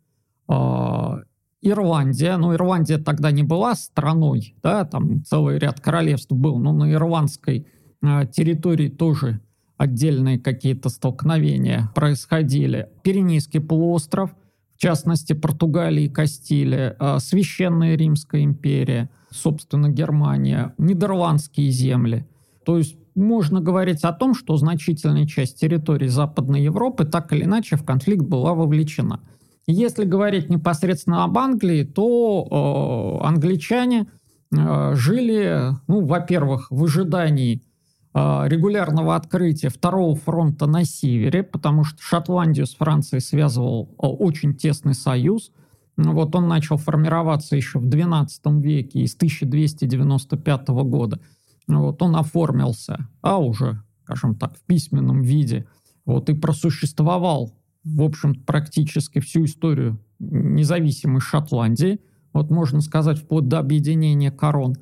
Ирландия, 1.61 2.37
ну, 2.37 2.53
Ирландия 2.53 2.97
тогда 2.97 3.31
не 3.31 3.43
была 3.43 3.75
страной, 3.75 4.55
да, 4.61 4.85
там 4.85 5.23
целый 5.23 5.57
ряд 5.57 5.79
королевств 5.79 6.31
был, 6.31 6.59
но 6.59 6.71
на 6.71 6.91
ирландской 6.91 7.67
а, 8.01 8.25
территории 8.25 8.89
тоже 8.89 9.41
отдельные 9.75 10.39
какие-то 10.39 10.89
столкновения 10.89 11.91
происходили. 11.95 12.89
Пиренейский 13.03 13.59
полуостров, 13.59 14.31
в 14.75 14.79
частности, 14.79 15.33
Португалия 15.33 16.05
и 16.05 16.09
Кастилия, 16.09 16.95
а, 16.99 17.19
Священная 17.19 17.95
Римская 17.95 18.43
империя, 18.43 19.09
собственно, 19.31 19.89
Германия, 19.89 20.75
Нидерландские 20.77 21.71
земли. 21.71 22.27
То 22.65 22.77
есть 22.77 22.97
можно 23.15 23.61
говорить 23.61 24.03
о 24.03 24.13
том, 24.13 24.35
что 24.35 24.57
значительная 24.57 25.25
часть 25.25 25.59
территории 25.59 26.07
Западной 26.07 26.61
Европы 26.61 27.03
так 27.03 27.33
или 27.33 27.45
иначе 27.45 27.77
в 27.77 27.83
конфликт 27.83 28.25
была 28.25 28.53
вовлечена– 28.53 29.21
если 29.67 30.05
говорить 30.05 30.49
непосредственно 30.49 31.25
об 31.25 31.37
Англии, 31.37 31.83
то 31.83 33.19
э, 33.21 33.25
англичане 33.25 34.07
э, 34.55 34.93
жили, 34.95 35.73
ну, 35.87 36.05
во-первых, 36.05 36.71
в 36.71 36.85
ожидании 36.85 37.61
э, 38.13 38.43
регулярного 38.47 39.17
открытия 39.17 39.67
второго 39.67 40.15
фронта 40.15 40.67
на 40.67 40.85
севере, 40.85 41.43
потому 41.43 41.83
что 41.83 42.01
Шотландию 42.01 42.65
с 42.65 42.75
Францией 42.75 43.19
связывал 43.19 43.89
э, 43.91 44.07
очень 44.07 44.55
тесный 44.55 44.93
союз. 44.93 45.51
Вот 45.97 46.33
он 46.35 46.47
начал 46.47 46.77
формироваться 46.77 47.57
еще 47.57 47.79
в 47.79 47.87
XII 47.87 48.61
веке, 48.61 49.01
из 49.01 49.15
1295 49.15 50.67
года. 50.69 51.19
Вот 51.67 52.01
он 52.01 52.15
оформился, 52.15 53.09
а 53.21 53.39
уже, 53.39 53.81
скажем 54.03 54.35
так, 54.35 54.55
в 54.55 54.61
письменном 54.61 55.23
виде, 55.23 55.67
вот 56.05 56.29
и 56.29 56.33
просуществовал 56.33 57.53
в 57.83 58.01
общем, 58.01 58.35
практически 58.35 59.19
всю 59.19 59.45
историю 59.45 59.99
независимой 60.19 61.21
Шотландии, 61.21 61.99
вот 62.33 62.49
можно 62.49 62.81
сказать, 62.81 63.19
вплоть 63.19 63.47
до 63.47 63.59
объединения 63.59 64.31
корон. 64.31 64.75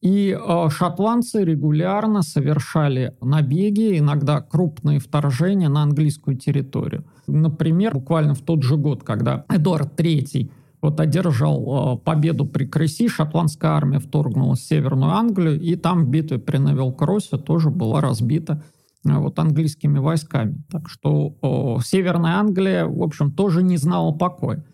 И 0.00 0.34
э, 0.34 0.68
шотландцы 0.70 1.44
регулярно 1.44 2.22
совершали 2.22 3.14
набеги, 3.20 3.98
иногда 3.98 4.40
крупные 4.40 4.98
вторжения 4.98 5.68
на 5.68 5.82
английскую 5.82 6.36
территорию. 6.36 7.04
Например, 7.26 7.94
буквально 7.94 8.34
в 8.34 8.40
тот 8.40 8.62
же 8.62 8.76
год, 8.76 9.02
когда 9.04 9.44
Эдуард 9.50 10.00
III 10.00 10.50
вот 10.80 11.00
одержал 11.00 11.96
э, 11.96 11.98
победу 11.98 12.46
при 12.46 12.64
Креси, 12.64 13.08
шотландская 13.08 13.72
армия 13.72 13.98
вторгнулась 13.98 14.60
в 14.60 14.68
Северную 14.68 15.12
Англию, 15.12 15.60
и 15.60 15.76
там 15.76 16.06
в 16.06 16.08
битве 16.08 16.38
при 16.38 16.56
Невилл-Кроссе 16.56 17.36
тоже 17.36 17.68
была 17.68 18.00
разбита 18.00 18.62
вот 19.04 19.38
английскими 19.38 19.98
войсками. 19.98 20.62
Так 20.70 20.88
что 20.88 21.34
э, 21.42 21.82
Северная 21.82 22.36
Англия, 22.36 22.86
в 22.86 23.02
общем, 23.02 23.32
тоже 23.32 23.62
не 23.62 23.76
знала 23.76 24.12
покоя. 24.12 24.64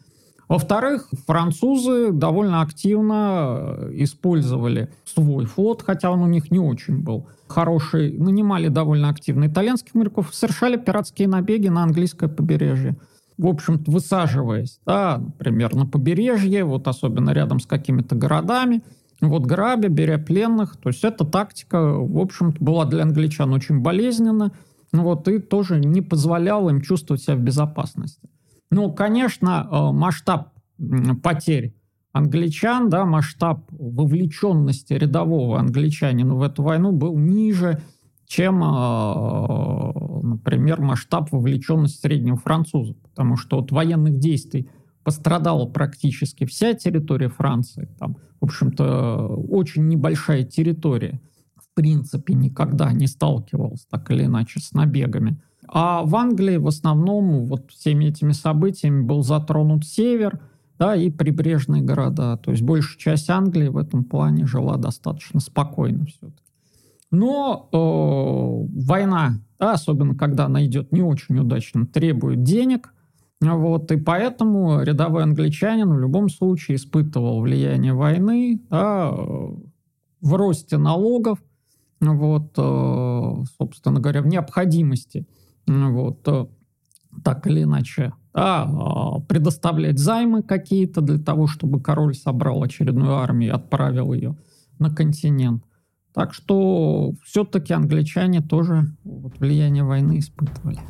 Во-вторых, 0.49 1.09
французы 1.26 2.12
довольно 2.12 2.61
активно 2.61 3.56
э, 3.59 3.90
использовали 3.95 4.92
свой 5.04 5.47
флот, 5.47 5.83
хотя 5.83 6.11
он 6.11 6.21
у 6.21 6.26
них 6.26 6.50
не 6.50 6.61
очень 6.61 7.02
был 7.02 7.26
хороший, 7.49 8.16
нанимали 8.18 8.68
довольно 8.68 9.09
активно 9.09 9.47
итальянских 9.47 9.95
моряков, 9.95 10.35
совершали 10.35 10.76
пиратские 10.76 11.28
набеги 11.28 11.68
на 11.68 11.83
английское 11.83 12.28
побережье. 12.28 12.97
В 13.38 13.47
общем-то, 13.47 13.90
высаживаясь, 13.90 14.80
да, 14.87 15.18
например, 15.18 15.75
на 15.75 15.85
побережье, 15.85 16.64
вот 16.64 16.88
особенно 16.88 17.30
рядом 17.30 17.61
с 17.61 17.66
какими-то 17.66 18.14
городами, 18.14 18.83
вот 19.20 19.46
грабя, 19.46 19.88
беря 19.88 20.18
пленных. 20.18 20.76
То 20.76 20.90
есть 20.90 21.04
эта 21.04 21.25
тактика, 21.25 21.80
в 21.80 22.18
общем-то, 22.18 22.62
была 22.62 22.85
для 22.85 23.02
англичан 23.02 23.52
очень 23.52 23.80
болезненна, 23.80 24.52
вот, 24.92 25.28
и 25.28 25.38
тоже 25.38 25.78
не 25.78 26.02
позволяла 26.02 26.70
им 26.70 26.80
чувствовать 26.80 27.23
себя 27.23 27.37
в 27.37 27.40
безопасности. 27.40 28.28
Ну, 28.70 28.92
конечно, 28.92 29.68
э, 29.70 29.92
масштаб 29.92 30.52
потерь 31.23 31.75
англичан, 32.12 32.88
да, 32.88 33.04
масштаб 33.04 33.66
вовлеченности 33.70 34.94
рядового 34.94 35.58
англичанина 35.58 36.35
в 36.35 36.42
эту 36.42 36.62
войну 36.62 36.92
был 36.92 37.16
ниже, 37.18 37.82
чем, 38.26 38.62
э, 38.62 39.92
например, 40.23 40.80
масштаб 40.80 41.30
вовлеченности 41.30 42.00
среднего 42.00 42.37
француза. 42.37 42.94
Потому 42.94 43.37
что 43.37 43.58
от 43.58 43.70
военных 43.70 44.18
действий 44.18 44.68
пострадала 45.06 45.66
практически 45.66 46.44
вся 46.46 46.75
территория 46.75 47.28
Франции. 47.28 47.88
Там, 48.00 48.16
в 48.40 48.46
общем-то, 48.46 49.36
очень 49.48 49.86
небольшая 49.86 50.42
территория 50.42 51.20
в 51.54 51.72
принципе 51.75 52.34
никогда 52.34 52.92
не 52.92 53.06
сталкивалась 53.06 53.86
так 53.88 54.10
или 54.10 54.25
иначе 54.25 54.58
с 54.58 54.72
набегами. 54.72 55.40
А 55.68 56.02
в 56.02 56.16
Англии 56.16 56.56
в 56.56 56.66
основном 56.66 57.46
вот 57.46 57.70
всеми 57.70 58.06
этими 58.06 58.32
событиями 58.32 59.02
был 59.02 59.22
затронут 59.22 59.86
север, 59.86 60.40
да, 60.76 60.96
и 60.96 61.08
прибрежные 61.08 61.82
города. 61.82 62.36
То 62.38 62.50
есть 62.50 62.64
большая 62.64 62.98
часть 62.98 63.30
Англии 63.30 63.68
в 63.68 63.76
этом 63.76 64.02
плане 64.02 64.44
жила 64.44 64.76
достаточно 64.76 65.38
спокойно 65.38 66.06
все-таки. 66.06 66.42
Но 67.12 67.68
э, 67.72 68.80
война, 68.84 69.36
да, 69.60 69.75
особенно 69.75 70.16
когда 70.16 70.46
она 70.46 70.66
идет 70.66 70.90
не 70.90 71.02
очень 71.02 71.38
удачно, 71.38 71.86
требует 71.86 72.42
денег. 72.42 72.92
Вот, 73.40 73.92
и 73.92 73.96
поэтому 73.96 74.80
рядовой 74.82 75.22
англичанин 75.22 75.92
в 75.92 75.98
любом 75.98 76.30
случае 76.30 76.76
испытывал 76.76 77.40
влияние 77.42 77.92
войны 77.92 78.62
да, 78.70 79.10
в 79.10 80.34
росте 80.34 80.78
налогов, 80.78 81.38
вот, 82.00 82.52
э, 82.56 83.44
собственно 83.58 84.00
говоря, 84.00 84.22
в 84.22 84.26
необходимости 84.26 85.26
вот, 85.66 86.26
э, 86.26 86.46
так 87.22 87.46
или 87.46 87.64
иначе, 87.64 88.12
да, 88.32 88.64
а, 88.64 89.20
предоставлять 89.20 89.98
займы 89.98 90.42
какие-то 90.42 91.00
для 91.00 91.18
того, 91.18 91.46
чтобы 91.46 91.80
король 91.80 92.14
собрал 92.14 92.62
очередную 92.62 93.16
армию 93.16 93.50
и 93.50 93.54
отправил 93.54 94.12
ее 94.12 94.36
на 94.78 94.90
континент. 94.90 95.62
Так 96.12 96.32
что 96.32 97.12
все-таки 97.24 97.72
англичане 97.72 98.40
тоже 98.40 98.86
вот, 99.04 99.38
влияние 99.38 99.84
войны 99.84 100.18
испытывали. 100.18 100.80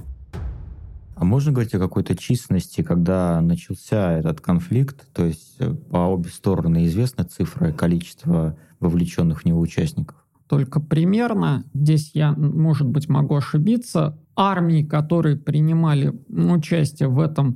А 1.17 1.25
можно 1.25 1.51
говорить 1.51 1.75
о 1.75 1.79
какой-то 1.79 2.15
численности, 2.15 2.83
когда 2.83 3.41
начался 3.41 4.13
этот 4.13 4.43
конфликт? 4.43 5.09
То 5.15 5.25
есть 5.25 5.57
э, 5.59 5.73
по 5.73 6.09
обе 6.09 6.29
стороны 6.29 6.85
известна 6.85 7.25
цифра 7.25 7.73
количества 7.73 8.59
вовлеченных 8.81 9.41
в 9.41 9.45
него 9.47 9.59
участников? 9.59 10.23
Только 10.47 10.79
примерно, 10.79 11.65
здесь 11.73 12.11
я, 12.13 12.33
может 12.33 12.87
быть, 12.87 13.09
могу 13.09 13.35
ошибиться, 13.35 14.19
армии, 14.37 14.83
которые 14.83 15.37
принимали 15.37 16.13
участие 16.29 17.09
в 17.09 17.19
этом 17.19 17.53
э, 17.53 17.55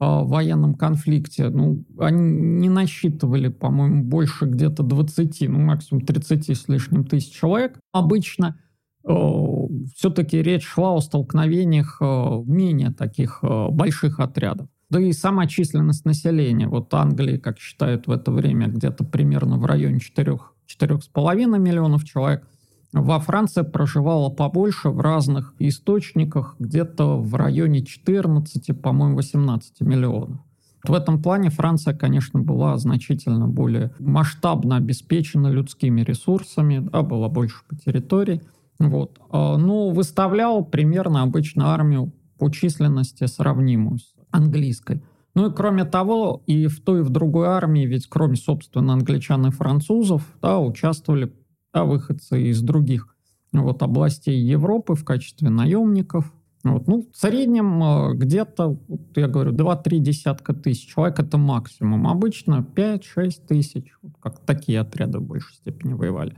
военном 0.00 0.74
конфликте, 0.74 1.50
ну, 1.50 1.84
они 1.98 2.18
не 2.18 2.70
насчитывали, 2.70 3.48
по-моему, 3.48 4.04
больше 4.04 4.46
где-то 4.46 4.82
20, 4.82 5.50
ну, 5.50 5.58
максимум 5.58 6.06
30 6.06 6.48
с 6.48 6.66
лишним 6.66 7.04
тысяч 7.04 7.30
человек. 7.30 7.78
Обычно 7.92 8.56
все-таки 9.04 10.42
речь 10.42 10.64
шла 10.64 10.94
о 10.94 11.00
столкновениях 11.00 11.98
э, 12.00 12.42
менее 12.46 12.92
таких 12.92 13.40
э, 13.42 13.68
больших 13.68 14.20
отрядов. 14.20 14.68
Да 14.90 15.00
и 15.00 15.12
сама 15.12 15.46
численность 15.46 16.04
населения. 16.04 16.68
Вот 16.68 16.92
Англии, 16.94 17.38
как 17.38 17.58
считают 17.58 18.06
в 18.06 18.10
это 18.10 18.30
время, 18.30 18.68
где-то 18.68 19.04
примерно 19.04 19.56
в 19.56 19.64
районе 19.64 20.00
4, 20.00 20.38
4,5 20.80 21.58
миллионов 21.58 22.04
человек. 22.04 22.46
Во 22.92 23.18
Франции 23.20 23.62
проживало 23.62 24.28
побольше 24.28 24.90
в 24.90 25.00
разных 25.00 25.54
источниках, 25.58 26.56
где-то 26.58 27.16
в 27.16 27.34
районе 27.34 27.84
14, 27.84 28.82
по-моему, 28.82 29.16
18 29.16 29.80
миллионов. 29.80 30.40
В 30.84 30.92
этом 30.92 31.22
плане 31.22 31.48
Франция, 31.48 31.94
конечно, 31.94 32.40
была 32.40 32.76
значительно 32.76 33.46
более 33.46 33.92
масштабно 33.98 34.76
обеспечена 34.76 35.46
людскими 35.46 36.02
ресурсами, 36.02 36.80
да, 36.80 37.02
была 37.02 37.28
больше 37.28 37.62
по 37.68 37.76
территории. 37.76 38.42
Вот. 38.88 39.20
А, 39.30 39.56
но 39.56 39.90
выставлял 39.90 40.64
примерно 40.64 41.22
обычно 41.22 41.72
армию 41.72 42.12
по 42.38 42.50
численности 42.50 43.26
сравнимую 43.26 43.98
с 43.98 44.14
английской. 44.30 45.02
Ну 45.34 45.50
и 45.50 45.54
кроме 45.54 45.84
того, 45.84 46.42
и 46.46 46.66
в 46.66 46.80
той, 46.82 47.00
и 47.00 47.02
в 47.02 47.10
другой 47.10 47.46
армии, 47.46 47.86
ведь 47.86 48.06
кроме, 48.06 48.36
собственно, 48.36 48.92
англичан 48.92 49.46
и 49.46 49.50
французов, 49.50 50.26
да, 50.42 50.58
участвовали 50.58 51.32
да, 51.72 51.84
выходцы 51.84 52.42
из 52.42 52.60
других 52.60 53.14
вот, 53.52 53.82
областей 53.82 54.38
Европы 54.38 54.94
в 54.94 55.04
качестве 55.04 55.48
наемников. 55.48 56.32
Вот, 56.64 56.86
ну, 56.86 57.08
в 57.12 57.16
среднем 57.16 57.82
э, 57.82 58.14
где-то, 58.14 58.78
вот 58.86 59.00
я 59.16 59.26
говорю, 59.26 59.52
2-3 59.52 59.98
десятка 59.98 60.52
тысяч 60.52 60.92
человек 60.92 61.18
это 61.18 61.38
максимум. 61.38 62.06
Обычно 62.06 62.64
5-6 62.74 63.46
тысяч, 63.48 63.92
вот 64.02 64.12
как 64.20 64.38
такие 64.40 64.80
отряды 64.80 65.18
в 65.18 65.22
большей 65.22 65.54
степени 65.54 65.94
воевали. 65.94 66.36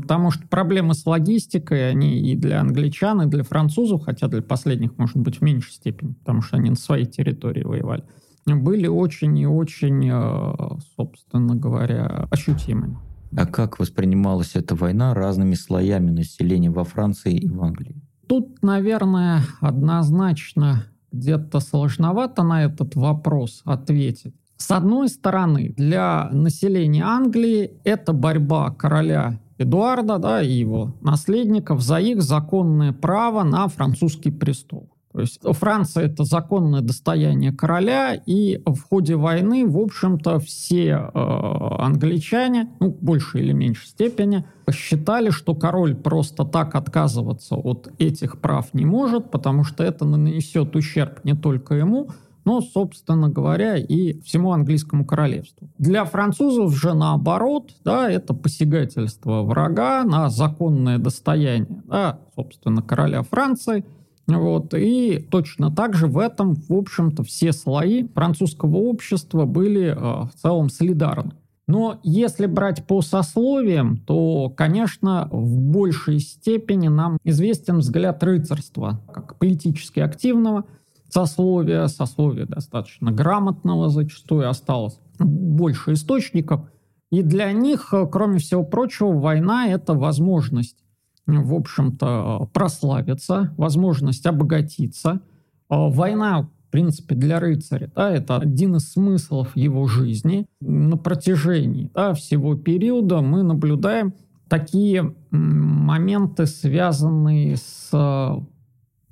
Потому 0.00 0.30
что 0.30 0.46
проблемы 0.48 0.94
с 0.94 1.04
логистикой, 1.04 1.90
они 1.90 2.18
и 2.18 2.36
для 2.36 2.60
англичан, 2.60 3.22
и 3.22 3.26
для 3.26 3.42
французов, 3.42 4.04
хотя 4.04 4.28
для 4.28 4.42
последних, 4.42 4.96
может 4.98 5.16
быть, 5.16 5.38
в 5.38 5.42
меньшей 5.42 5.72
степени, 5.72 6.12
потому 6.12 6.42
что 6.42 6.56
они 6.56 6.70
на 6.70 6.76
своей 6.76 7.04
территории 7.04 7.62
воевали, 7.62 8.04
были 8.46 8.86
очень 8.86 9.38
и 9.38 9.46
очень, 9.46 10.08
э, 10.10 10.54
собственно 10.96 11.54
говоря, 11.54 12.26
ощутимыми. 12.30 12.98
А 13.36 13.46
как 13.46 13.78
воспринималась 13.78 14.56
эта 14.56 14.74
война 14.74 15.14
разными 15.14 15.54
слоями 15.54 16.10
населения 16.10 16.70
во 16.70 16.84
Франции 16.84 17.36
и 17.36 17.48
в 17.48 17.62
Англии? 17.62 18.02
Тут, 18.26 18.62
наверное, 18.62 19.42
однозначно 19.60 20.86
где-то 21.12 21.60
сложновато 21.60 22.42
на 22.42 22.64
этот 22.64 22.94
вопрос 22.94 23.62
ответить. 23.64 24.34
С 24.56 24.70
одной 24.70 25.08
стороны, 25.08 25.74
для 25.76 26.28
населения 26.30 27.04
Англии 27.04 27.72
это 27.84 28.12
борьба 28.12 28.70
короля 28.70 29.40
Эдуарда 29.62 30.18
да, 30.18 30.42
и 30.42 30.52
его 30.52 30.94
наследников 31.00 31.80
за 31.80 31.98
их 31.98 32.22
законное 32.22 32.92
право 32.92 33.42
на 33.42 33.68
французский 33.68 34.30
престол. 34.30 34.88
То 35.12 35.20
есть 35.20 35.40
Франция 35.42 36.04
это 36.04 36.24
законное 36.24 36.80
достояние 36.80 37.52
короля, 37.52 38.14
и 38.14 38.62
в 38.64 38.80
ходе 38.80 39.16
войны, 39.16 39.66
в 39.66 39.76
общем-то, 39.76 40.38
все 40.38 40.86
э, 40.88 41.08
англичане, 41.14 42.70
ну, 42.80 42.90
в 42.90 43.02
большей 43.02 43.42
или 43.42 43.52
меньшей 43.52 43.88
степени, 43.88 44.46
посчитали, 44.64 45.28
что 45.28 45.54
король 45.54 45.94
просто 45.94 46.44
так 46.44 46.74
отказываться 46.74 47.56
от 47.56 47.92
этих 47.98 48.40
прав 48.40 48.72
не 48.72 48.86
может, 48.86 49.30
потому 49.30 49.64
что 49.64 49.84
это 49.84 50.06
нанесет 50.06 50.74
ущерб 50.76 51.22
не 51.24 51.34
только 51.34 51.74
ему, 51.74 52.08
но, 52.44 52.60
собственно 52.60 53.28
говоря, 53.28 53.76
и 53.76 54.20
всему 54.20 54.52
английскому 54.52 55.04
королевству. 55.04 55.68
Для 55.78 56.04
французов 56.04 56.74
же 56.74 56.94
наоборот, 56.94 57.74
да, 57.84 58.10
это 58.10 58.34
посягательство 58.34 59.42
врага 59.42 60.04
на 60.04 60.28
законное 60.28 60.98
достояние, 60.98 61.82
да, 61.86 62.18
собственно, 62.34 62.82
короля 62.82 63.22
Франции– 63.22 63.84
вот. 64.26 64.74
И 64.74 65.26
точно 65.30 65.70
так 65.70 65.94
же 65.94 66.06
в 66.06 66.18
этом, 66.18 66.54
в 66.54 66.72
общем-то, 66.72 67.22
все 67.24 67.52
слои 67.52 68.06
французского 68.08 68.76
общества 68.76 69.46
были 69.46 69.86
э, 69.86 69.94
в 69.94 70.30
целом 70.40 70.68
солидарны. 70.68 71.32
Но 71.68 72.00
если 72.02 72.46
брать 72.46 72.86
по 72.86 73.02
сословиям, 73.02 73.96
то, 73.96 74.50
конечно, 74.50 75.28
в 75.30 75.58
большей 75.58 76.18
степени 76.18 76.88
нам 76.88 77.18
известен 77.24 77.78
взгляд 77.78 78.22
рыцарства, 78.22 79.00
как 79.12 79.38
политически 79.38 80.00
активного 80.00 80.64
сословия, 81.12 81.86
сословия 81.88 82.46
достаточно 82.46 83.12
грамотного 83.12 83.90
зачастую 83.90 84.48
осталось 84.48 84.98
больше 85.18 85.92
источников, 85.92 86.62
И 87.10 87.22
для 87.22 87.52
них, 87.52 87.92
э, 87.92 88.06
кроме 88.10 88.38
всего 88.38 88.64
прочего, 88.64 89.12
война– 89.12 89.66
это 89.68 89.92
возможность, 89.92 90.78
в 91.26 91.54
общем-то, 91.54 92.48
прославиться, 92.54 93.54
возможность 93.58 94.24
обогатиться. 94.26 95.20
Война, 95.68 96.48
в 96.68 96.70
принципе, 96.70 97.14
для 97.14 97.38
рыцаря, 97.38 97.90
да, 97.94 98.10
это 98.10 98.36
один 98.36 98.76
из 98.76 98.92
смыслов 98.92 99.54
его 99.54 99.86
жизни. 99.86 100.46
На 100.60 100.96
протяжении 100.96 101.90
да, 101.94 102.14
всего 102.14 102.56
периода 102.56 103.20
мы 103.20 103.42
наблюдаем 103.42 104.14
такие 104.48 105.14
моменты, 105.30 106.46
связанные 106.46 107.56
с 107.56 107.90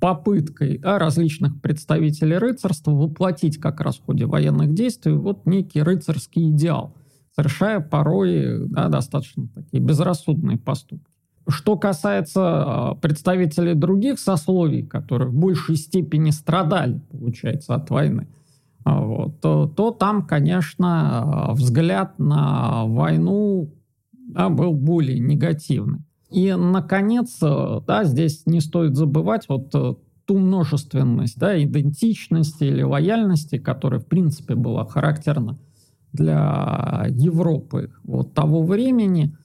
попыткой 0.01 0.79
да, 0.79 0.97
различных 0.97 1.61
представителей 1.61 2.37
рыцарства 2.37 2.91
воплотить 2.91 3.59
как 3.59 3.79
раз 3.81 3.99
в 3.99 4.05
ходе 4.05 4.25
военных 4.25 4.73
действий 4.73 5.13
вот 5.13 5.45
некий 5.45 5.83
рыцарский 5.83 6.49
идеал, 6.49 6.97
совершая 7.35 7.79
порой 7.79 8.67
да, 8.67 8.89
достаточно 8.89 9.47
такие 9.47 9.81
безрассудные 9.81 10.57
поступки. 10.57 11.05
Что 11.47 11.77
касается 11.77 12.41
а, 12.41 12.95
представителей 12.95 13.75
других 13.75 14.19
сословий, 14.19 14.83
которые 14.83 15.29
в 15.29 15.35
большей 15.35 15.75
степени 15.75 16.31
страдали, 16.31 16.99
получается, 17.11 17.75
от 17.75 17.89
войны, 17.91 18.27
а, 18.83 19.01
вот, 19.01 19.39
то, 19.39 19.67
то 19.67 19.91
там, 19.91 20.25
конечно, 20.25 21.49
взгляд 21.51 22.17
на 22.17 22.85
войну 22.85 23.71
да, 24.13 24.49
был 24.49 24.73
более 24.73 25.19
негативный. 25.19 25.99
И, 26.31 26.53
наконец, 26.53 27.37
э, 27.41 27.81
да, 27.85 28.05
здесь 28.05 28.43
не 28.45 28.61
стоит 28.61 28.95
забывать 28.95 29.49
вот 29.49 29.75
э, 29.75 29.95
ту 30.25 30.37
множественность, 30.37 31.37
да, 31.37 31.61
идентичности 31.61 32.63
или 32.63 32.83
лояльности, 32.83 33.57
которая, 33.57 33.99
в 33.99 34.05
принципе, 34.05 34.55
была 34.55 34.85
характерна 34.85 35.59
для 36.13 37.05
Европы 37.09 37.91
вот 38.05 38.33
того 38.33 38.63
времени. 38.63 39.35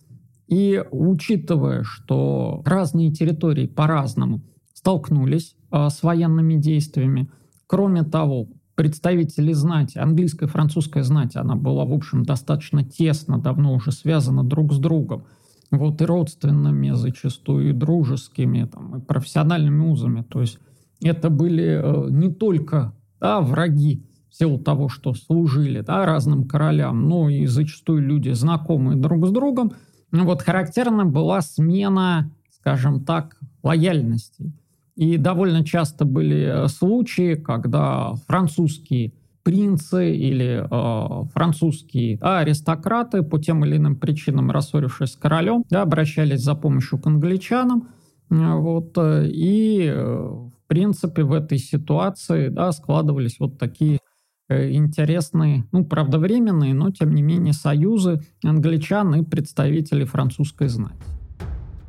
И 0.47 0.81
учитывая, 0.93 1.83
что 1.83 2.63
разные 2.65 3.11
территории 3.11 3.67
по-разному 3.67 4.43
столкнулись 4.73 5.57
э, 5.73 5.89
с 5.91 6.05
военными 6.05 6.55
действиями, 6.55 7.29
кроме 7.67 8.05
того, 8.05 8.47
представители 8.77 9.53
знати, 9.53 9.99
английская 9.99 10.47
и 10.47 10.49
французская 10.49 11.03
знать, 11.03 11.35
она 11.35 11.57
была, 11.57 11.85
в 11.85 11.93
общем, 11.93 12.23
достаточно 12.23 12.85
тесно, 12.85 13.39
давно 13.39 13.75
уже 13.75 13.91
связана 13.91 14.45
друг 14.45 14.73
с 14.73 14.79
другом– 14.79 15.25
вот 15.71 16.01
и 16.01 16.05
родственными 16.05 16.91
зачастую, 16.91 17.71
и 17.71 17.73
дружескими, 17.73 18.65
там, 18.65 18.97
и 18.97 19.01
профессиональными 19.01 19.85
узами. 19.85 20.23
То 20.23 20.41
есть 20.41 20.59
это 21.03 21.31
были 21.31 21.81
э, 21.83 22.11
не 22.11 22.33
только 22.33 22.95
да, 23.21 23.41
враги 23.41 24.05
в 24.31 24.37
силу 24.37 24.59
того, 24.59 24.89
что 24.89 25.15
служили 25.15 25.81
да, 25.81 26.05
разным 26.07 26.47
королям, 26.47 27.09
но 27.09 27.29
и 27.29 27.47
зачастую 27.47 28.03
люди, 28.03 28.31
знакомые 28.31 28.97
друг 28.97 29.27
с 29.27 29.31
другом. 29.31 29.73
Вот 30.13 30.43
характерна 30.43 31.05
была 31.05 31.41
смена, 31.41 32.31
скажем 32.51 33.05
так, 33.05 33.37
лояльности. 33.63 34.53
И 34.95 35.19
довольно 35.19 35.65
часто 35.65 36.05
были 36.05 36.65
э, 36.65 36.69
случаи, 36.69 37.35
когда 37.35 38.15
французские 38.27 39.13
принцы 39.47 40.13
или 40.13 40.67
э, 40.69 41.25
французские 41.33 42.19
да, 42.19 42.41
аристократы 42.41 43.23
по 43.23 43.39
тем 43.39 43.65
или 43.65 43.77
иным 43.77 43.95
причинам, 43.95 44.51
рассорившись 44.51 45.13
с 45.13 45.17
королем, 45.17 45.63
да, 45.71 45.83
обращались 45.83 46.41
за 46.41 46.57
помощью 46.57 46.99
к 46.99 47.07
англичанам. 47.07 47.87
Э, 48.29 48.55
вот, 48.57 48.99
э, 48.99 49.29
и, 49.29 49.87
э, 49.87 49.95
в 49.95 50.67
принципе, 50.67 51.23
в 51.23 51.33
этой 51.33 51.59
ситуации 51.59 52.49
да, 52.49 52.73
складывались 52.73 53.39
вот 53.39 53.57
такие 53.57 54.01
интересные, 54.49 55.65
ну, 55.71 55.85
правда, 55.85 56.19
временные, 56.19 56.75
но, 56.75 56.91
тем 56.91 57.15
не 57.15 57.23
менее, 57.23 57.53
союзы 57.53 58.23
англичан 58.43 59.15
и 59.15 59.23
представителей 59.23 60.07
французской 60.07 60.67
знати. 60.67 60.97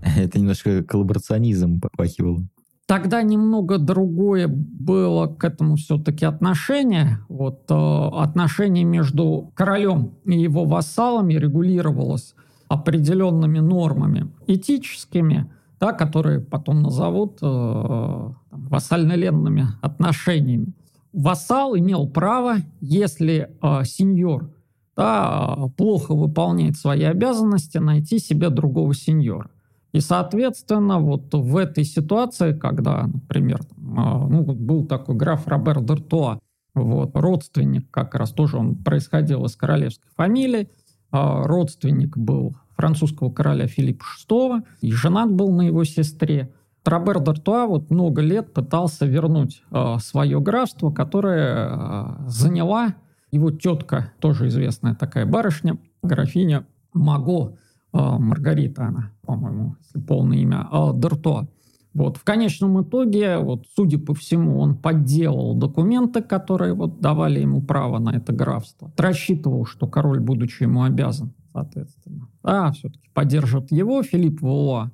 Это 0.15 0.39
немножко 0.39 0.83
коллаборационизм 0.83 1.79
попахивало. 1.79 2.43
Тогда 2.87 3.21
немного 3.21 3.79
другое 3.79 4.47
было 4.47 5.27
к 5.27 5.43
этому 5.43 5.75
все-таки 5.75 6.23
отношение. 6.23 7.19
Вот 7.27 7.65
э, 7.69 7.73
отношение 7.73 8.85
между 8.85 9.51
королем 9.55 10.13
и 10.23 10.39
его 10.39 10.63
вассалами 10.63 11.33
регулировалось 11.33 12.33
определенными 12.69 13.59
нормами 13.59 14.29
этическими, 14.47 15.51
да, 15.81 15.91
которые 15.91 16.39
потом 16.39 16.81
назовут 16.81 17.39
э, 17.41 18.29
вассально-ленными 18.51 19.67
отношениями. 19.81 20.73
Вассал 21.11 21.77
имел 21.77 22.07
право, 22.07 22.59
если 22.79 23.51
э, 23.61 23.83
сеньор 23.83 24.49
да, 24.95 25.57
плохо 25.75 26.15
выполняет 26.15 26.77
свои 26.77 27.03
обязанности, 27.03 27.79
найти 27.79 28.17
себе 28.19 28.49
другого 28.49 28.93
сеньора. 28.95 29.49
И, 29.93 29.99
соответственно, 29.99 30.99
вот 30.99 31.33
в 31.33 31.57
этой 31.57 31.83
ситуации, 31.83 32.53
когда, 32.53 33.07
например, 33.07 33.61
а, 33.95 34.27
ну, 34.27 34.43
был 34.43 34.85
такой 34.85 35.15
граф 35.15 35.47
Робер 35.47 35.79
Д'Артуа, 35.79 36.39
вот, 36.75 37.11
родственник 37.15 37.89
как 37.89 38.13
раз 38.15 38.31
тоже 38.31 38.57
он 38.57 38.75
происходил 38.75 39.45
из 39.45 39.55
королевской 39.55 40.09
фамилии, 40.15 40.69
а, 41.11 41.43
родственник 41.43 42.17
был 42.17 42.55
французского 42.75 43.31
короля 43.31 43.67
Филиппа 43.67 44.03
VI, 44.29 44.63
и 44.81 44.91
женат 44.91 45.31
был 45.31 45.51
на 45.51 45.63
его 45.63 45.83
сестре. 45.83 46.53
Робер 46.85 47.17
Д'Артуа 47.17 47.67
вот 47.67 47.89
много 47.89 48.21
лет 48.21 48.53
пытался 48.53 49.05
вернуть 49.05 49.61
э, 49.71 49.97
свое 49.99 50.39
графство, 50.39 50.89
которое 50.89 51.69
э, 51.69 52.05
заняла 52.27 52.95
его 53.31 53.51
тетка, 53.51 54.13
тоже 54.19 54.47
известная 54.47 54.95
такая 54.95 55.25
барышня, 55.25 55.77
графиня 56.01 56.65
Маго, 56.93 57.57
Маргарита 57.93 58.85
она, 58.85 59.11
по-моему, 59.21 59.75
полное 60.07 60.37
имя, 60.37 60.67
а, 60.71 60.93
Дерто. 60.93 61.47
Вот. 61.93 62.17
В 62.17 62.23
конечном 62.23 62.83
итоге, 62.83 63.39
вот, 63.39 63.65
судя 63.75 63.97
по 63.97 64.13
всему, 64.13 64.59
он 64.59 64.75
подделал 64.75 65.55
документы, 65.55 66.21
которые 66.21 66.73
вот, 66.73 66.99
давали 66.99 67.39
ему 67.39 67.61
право 67.61 67.97
на 67.97 68.11
это 68.11 68.33
графство. 68.33 68.91
Рассчитывал, 68.95 69.65
что 69.65 69.87
король, 69.87 70.19
будучи 70.19 70.61
ему 70.63 70.83
обязан, 70.83 71.33
соответственно, 71.53 72.29
а 72.43 72.71
все-таки 72.71 73.09
поддержит 73.13 73.71
его. 73.71 74.03
Филипп 74.03 74.41
Вуа 74.41 74.91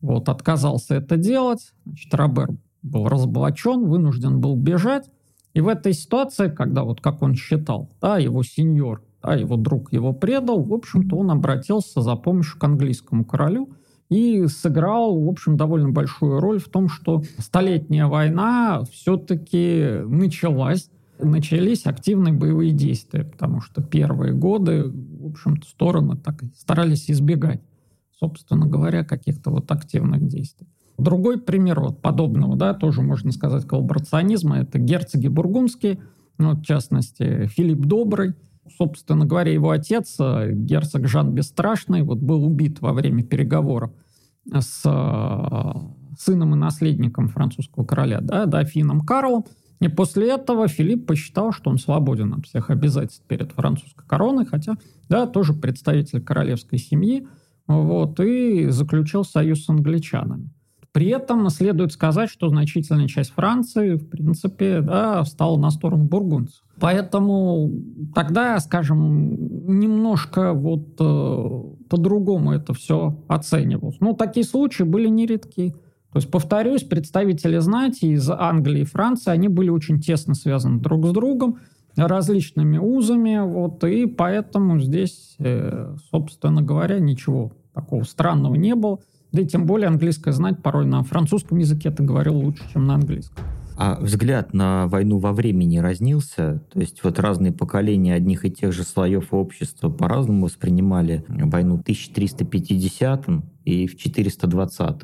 вот, 0.00 0.28
отказался 0.28 0.94
это 0.94 1.16
делать. 1.16 1.72
Значит, 1.84 2.14
Робер 2.14 2.50
был 2.82 3.08
разоблачен, 3.08 3.86
вынужден 3.86 4.40
был 4.40 4.54
бежать. 4.54 5.10
И 5.54 5.60
в 5.60 5.66
этой 5.66 5.92
ситуации, 5.92 6.48
когда, 6.50 6.84
вот 6.84 7.00
как 7.00 7.22
он 7.22 7.34
считал, 7.34 7.90
да, 8.00 8.18
его 8.18 8.44
сеньор 8.44 9.02
а 9.24 9.36
его 9.36 9.56
друг 9.56 9.92
его 9.92 10.12
предал, 10.12 10.62
в 10.62 10.72
общем-то, 10.72 11.16
он 11.16 11.30
обратился 11.30 12.02
за 12.02 12.14
помощью 12.14 12.58
к 12.58 12.64
английскому 12.64 13.24
королю 13.24 13.70
и 14.10 14.46
сыграл, 14.46 15.18
в 15.18 15.28
общем, 15.28 15.56
довольно 15.56 15.90
большую 15.90 16.40
роль 16.40 16.60
в 16.60 16.68
том, 16.68 16.88
что 16.88 17.22
Столетняя 17.38 18.06
война 18.06 18.82
все-таки 18.92 20.02
началась, 20.04 20.90
начались 21.18 21.86
активные 21.86 22.34
боевые 22.34 22.72
действия, 22.72 23.24
потому 23.24 23.62
что 23.62 23.82
первые 23.82 24.34
годы, 24.34 24.84
в 24.84 25.26
общем-то, 25.30 25.66
стороны 25.66 26.16
так 26.16 26.42
старались 26.54 27.10
избегать, 27.10 27.62
собственно 28.20 28.66
говоря, 28.66 29.04
каких-то 29.04 29.50
вот 29.50 29.70
активных 29.72 30.26
действий. 30.26 30.68
Другой 30.98 31.40
пример 31.40 31.80
вот 31.80 32.02
подобного, 32.02 32.56
да, 32.56 32.74
тоже 32.74 33.00
можно 33.00 33.32
сказать, 33.32 33.66
коллаборационизма, 33.66 34.58
это 34.58 34.78
герцоги 34.78 35.28
бургундские, 35.28 36.00
ну, 36.36 36.52
в 36.52 36.62
частности, 36.62 37.46
Филипп 37.46 37.80
Добрый, 37.86 38.34
собственно 38.76 39.26
говоря, 39.26 39.52
его 39.52 39.70
отец, 39.70 40.16
э, 40.18 40.52
герцог 40.52 41.06
Жан 41.08 41.32
Бесстрашный, 41.32 42.02
вот 42.02 42.18
был 42.18 42.44
убит 42.44 42.80
во 42.80 42.92
время 42.92 43.22
переговоров 43.22 43.92
с 44.50 44.82
э, 44.84 46.18
сыном 46.18 46.54
и 46.54 46.58
наследником 46.58 47.28
французского 47.28 47.84
короля, 47.84 48.20
да, 48.20 48.46
дофином 48.46 49.00
Карлом. 49.00 49.44
И 49.80 49.88
после 49.88 50.30
этого 50.30 50.68
Филипп 50.68 51.06
посчитал, 51.06 51.52
что 51.52 51.70
он 51.70 51.78
свободен 51.78 52.32
от 52.34 52.46
всех 52.46 52.70
обязательств 52.70 53.24
перед 53.26 53.52
французской 53.52 54.06
короной, 54.06 54.46
хотя, 54.46 54.76
да, 55.08 55.26
тоже 55.26 55.52
представитель 55.52 56.22
королевской 56.22 56.78
семьи, 56.78 57.26
вот, 57.66 58.20
и 58.20 58.68
заключил 58.68 59.24
союз 59.24 59.64
с 59.64 59.68
англичанами. 59.68 60.50
При 60.94 61.08
этом 61.08 61.50
следует 61.50 61.90
сказать, 61.90 62.30
что 62.30 62.48
значительная 62.48 63.08
часть 63.08 63.32
Франции, 63.32 63.96
в 63.96 64.08
принципе, 64.08 64.80
да, 64.80 65.24
встала 65.24 65.58
на 65.58 65.70
сторону 65.70 66.04
бургундцев. 66.04 66.62
Поэтому 66.78 67.68
тогда, 68.14 68.60
скажем, 68.60 69.80
немножко 69.80 70.52
вот 70.52 70.94
э, 71.00 71.62
по-другому 71.88 72.52
это 72.52 72.74
все 72.74 73.18
оценивалось. 73.26 73.96
Но 73.98 74.12
такие 74.12 74.46
случаи 74.46 74.84
были 74.84 75.08
нередки. 75.08 75.70
То 76.12 76.18
есть, 76.18 76.30
повторюсь, 76.30 76.84
представители 76.84 77.58
знати 77.58 78.04
из 78.04 78.30
Англии 78.30 78.82
и 78.82 78.84
Франции, 78.84 79.32
они 79.32 79.48
были 79.48 79.70
очень 79.70 80.00
тесно 80.00 80.36
связаны 80.36 80.78
друг 80.78 81.06
с 81.06 81.10
другом, 81.10 81.58
различными 81.96 82.78
узами, 82.78 83.40
вот, 83.44 83.82
и 83.82 84.06
поэтому 84.06 84.78
здесь, 84.78 85.34
э, 85.40 85.96
собственно 86.12 86.62
говоря, 86.62 87.00
ничего 87.00 87.50
такого 87.74 88.04
странного 88.04 88.54
не 88.54 88.76
было. 88.76 89.00
Да 89.34 89.42
и 89.42 89.46
тем 89.46 89.66
более 89.66 89.88
английская 89.88 90.32
знать 90.32 90.62
порой 90.62 90.86
на 90.86 91.02
французском 91.02 91.58
языке 91.58 91.90
это 91.90 92.02
говорил 92.02 92.36
лучше, 92.36 92.62
чем 92.72 92.86
на 92.86 92.94
английском. 92.94 93.44
А 93.76 93.98
взгляд 94.00 94.54
на 94.54 94.86
войну 94.86 95.18
во 95.18 95.32
времени 95.32 95.78
разнился? 95.78 96.62
То 96.72 96.80
есть 96.80 97.02
вот 97.04 97.18
разные 97.18 97.52
поколения 97.52 98.14
одних 98.14 98.44
и 98.44 98.50
тех 98.50 98.72
же 98.72 98.84
слоев 98.84 99.34
общества 99.34 99.90
по-разному 99.90 100.46
воспринимали 100.46 101.24
войну 101.28 101.76
в 101.76 101.80
1350 101.80 103.26
и 103.64 103.86
в 103.86 103.96
420 103.96 105.02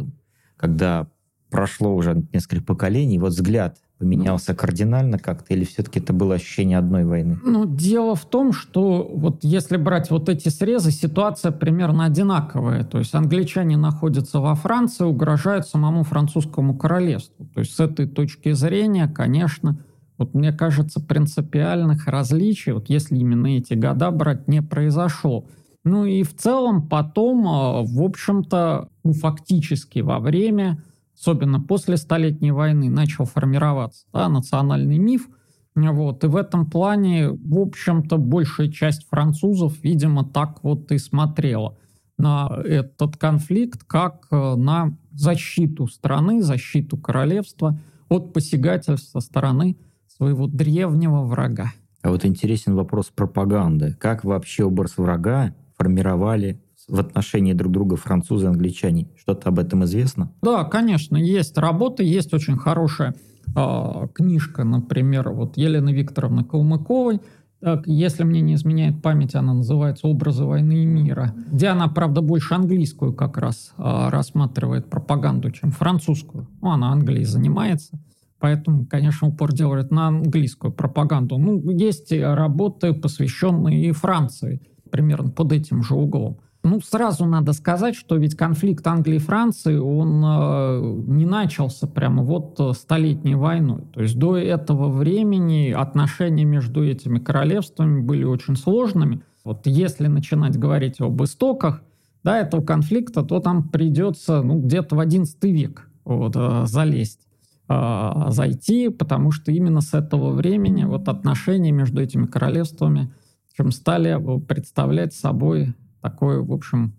когда 0.61 1.09
прошло 1.49 1.95
уже 1.97 2.23
несколько 2.35 2.63
поколений, 2.63 3.19
вот 3.19 3.33
взгляд 3.33 3.79
поменялся 4.01 4.55
кардинально 4.55 5.19
как-то, 5.19 5.53
или 5.53 5.65
все-таки 5.65 6.01
это 6.01 6.15
было 6.15 6.37
ощущение 6.37 6.79
одной 6.79 7.05
войны? 7.05 7.39
Ну, 7.45 7.67
дело 7.67 8.15
в 8.15 8.25
том, 8.25 8.55
что 8.55 9.07
вот 9.15 9.45
если 9.45 9.77
брать 9.77 10.11
вот 10.11 10.31
эти 10.31 10.49
срезы, 10.49 10.91
ситуация 10.91 11.53
примерно 11.53 12.07
одинаковая. 12.07 12.83
То 12.85 12.99
есть 12.99 13.15
англичане 13.15 13.77
находятся 13.77 14.41
во 14.41 14.55
Франции, 14.55 15.05
угрожают 15.05 15.69
самому 15.69 16.03
французскому 16.03 16.75
королевству. 16.75 17.47
То 17.55 17.61
есть 17.61 17.75
с 17.77 17.81
этой 17.81 18.09
точки 18.09 18.53
зрения, 18.53 19.07
конечно, 19.07 19.85
вот 20.17 20.33
мне 20.33 20.53
кажется, 20.53 21.01
принципиальных 21.01 22.07
различий, 22.07 22.73
вот 22.73 22.89
если 22.89 23.19
именно 23.19 23.49
эти 23.49 23.75
года 23.75 24.11
брать, 24.11 24.49
не 24.49 24.63
произошло. 24.63 25.45
Ну 25.85 26.07
и 26.07 26.23
в 26.23 26.35
целом 26.35 26.89
потом, 26.89 27.47
а, 27.47 27.83
в 27.83 28.03
общем-то, 28.03 28.89
ну, 29.05 29.13
фактически 29.13 29.99
во 29.99 30.21
время 30.21 30.83
особенно 31.21 31.61
после 31.61 31.97
Столетней 31.99 32.51
войны, 32.51 32.89
начал 32.89 33.27
формироваться 33.27 34.07
да, 34.13 34.29
национальный 34.29 34.99
миф. 34.99 35.29
Вот. 35.75 36.25
И 36.25 36.27
в 36.27 36.37
этом 36.37 36.69
плане, 36.69 37.31
в 37.31 37.59
общем-то, 37.59 38.17
большая 38.17 38.71
часть 38.71 39.07
французов, 39.09 39.75
видимо, 39.83 40.25
так 40.25 40.65
вот 40.65 40.91
и 40.91 40.99
смотрела 40.99 41.77
на 42.19 42.51
этот 42.65 43.17
конфликт 43.17 43.85
как 43.85 44.27
э, 44.31 44.55
на 44.57 44.97
защиту 45.13 45.87
страны, 45.87 46.43
защиту 46.43 46.99
королевства 46.99 47.79
от 48.09 48.33
посягательств 48.33 49.11
со 49.11 49.21
стороны 49.21 49.77
своего 50.09 50.47
древнего 50.47 51.23
врага. 51.23 51.73
А 52.03 52.11
вот 52.11 52.25
интересен 52.25 52.75
вопрос 52.75 53.11
пропаганды. 53.15 53.95
Как 53.99 54.25
вообще 54.25 54.65
образ 54.65 54.99
врага 54.99 55.55
формировали 55.79 56.61
в 56.91 57.01
отношении 57.01 57.53
друг 57.53 57.73
друга 57.73 57.97
французы 57.97 58.47
и 58.47 58.49
англичане? 58.49 59.09
Что-то 59.19 59.49
об 59.49 59.59
этом 59.59 59.85
известно? 59.85 60.33
Да, 60.43 60.65
конечно, 60.65 61.17
есть 61.17 61.57
работы, 61.57 62.05
есть 62.05 62.35
очень 62.35 62.57
хорошая 62.57 63.15
э, 63.55 64.09
книжка, 64.13 64.65
например, 64.65 65.31
вот 65.31 65.57
Елены 65.57 65.91
Викторовны 65.91 66.45
Калмыковой, 66.45 67.21
так, 67.61 67.87
если 67.87 68.25
мне 68.25 68.41
не 68.41 68.55
изменяет 68.55 69.03
память, 69.03 69.35
она 69.35 69.53
называется 69.53 70.09
«Образы 70.09 70.45
войны 70.45 70.83
и 70.83 70.87
мира», 70.87 71.35
где 71.53 71.69
она, 71.69 71.89
правда, 71.89 72.23
больше 72.23 72.55
английскую 72.55 73.13
как 73.13 73.37
раз 73.37 73.75
э, 73.77 74.09
рассматривает 74.09 74.89
пропаганду, 74.89 75.51
чем 75.51 75.71
французскую. 75.71 76.49
Ну, 76.63 76.71
она 76.71 76.91
Англией 76.91 77.25
занимается, 77.25 78.01
поэтому, 78.39 78.87
конечно, 78.87 79.29
упор 79.29 79.53
делает 79.53 79.91
на 79.91 80.09
английскую 80.09 80.73
пропаганду. 80.73 81.37
Ну, 81.37 81.71
есть 81.71 82.11
работы, 82.13 82.95
посвященные 82.95 83.89
и 83.89 83.93
Франции, 83.93 84.63
примерно 84.91 85.31
под 85.31 85.53
этим 85.53 85.83
же 85.83 85.95
углом. 85.95 86.41
Ну, 86.63 86.81
сразу 86.83 87.25
надо 87.25 87.55
сказать, 87.55 87.95
что 87.95 88.17
ведь 88.17 88.37
конфликт 88.37 88.87
Англии 88.87 89.17
и 89.17 89.19
Франции, 89.19 89.77
он 89.77 90.23
э, 90.23 91.03
не 91.07 91.25
начался 91.25 91.87
прямо 91.87 92.23
вот 92.23 92.61
э, 92.61 92.73
столетней 92.75 93.35
войной. 93.35 93.83
То 93.95 94.03
есть 94.03 94.19
до 94.19 94.37
этого 94.37 94.91
времени 94.91 95.71
отношения 95.71 96.45
между 96.45 96.85
этими 96.85 97.19
королевствами 97.19 98.03
были 98.03 98.25
очень 98.25 98.57
сложными. 98.57 99.23
Вот 99.43 99.67
если 99.67 100.07
начинать 100.07 100.59
говорить 100.59 101.01
об 101.01 101.23
истоках 101.23 101.83
да, 102.23 102.39
этого 102.39 102.63
конфликта, 102.63 103.23
то 103.23 103.41
там 103.41 103.67
придется 103.69 104.43
ну, 104.43 104.61
где-то 104.61 104.97
в 104.97 105.01
XI 105.01 105.51
век 105.51 105.89
вот, 106.05 106.37
э, 106.37 106.67
залезть 106.67 107.27
э, 107.71 108.27
зайти, 108.29 108.91
потому 108.91 109.31
что 109.31 109.51
именно 109.51 109.81
с 109.81 109.95
этого 109.95 110.33
времени 110.33 110.85
вот 110.85 111.09
отношения 111.09 111.73
между 111.73 112.03
этими 112.03 112.27
королевствами 112.27 113.11
чем 113.57 113.73
стали 113.73 114.19
представлять 114.41 115.13
собой 115.13 115.75
такую, 116.01 116.45
в 116.45 116.53
общем, 116.53 116.95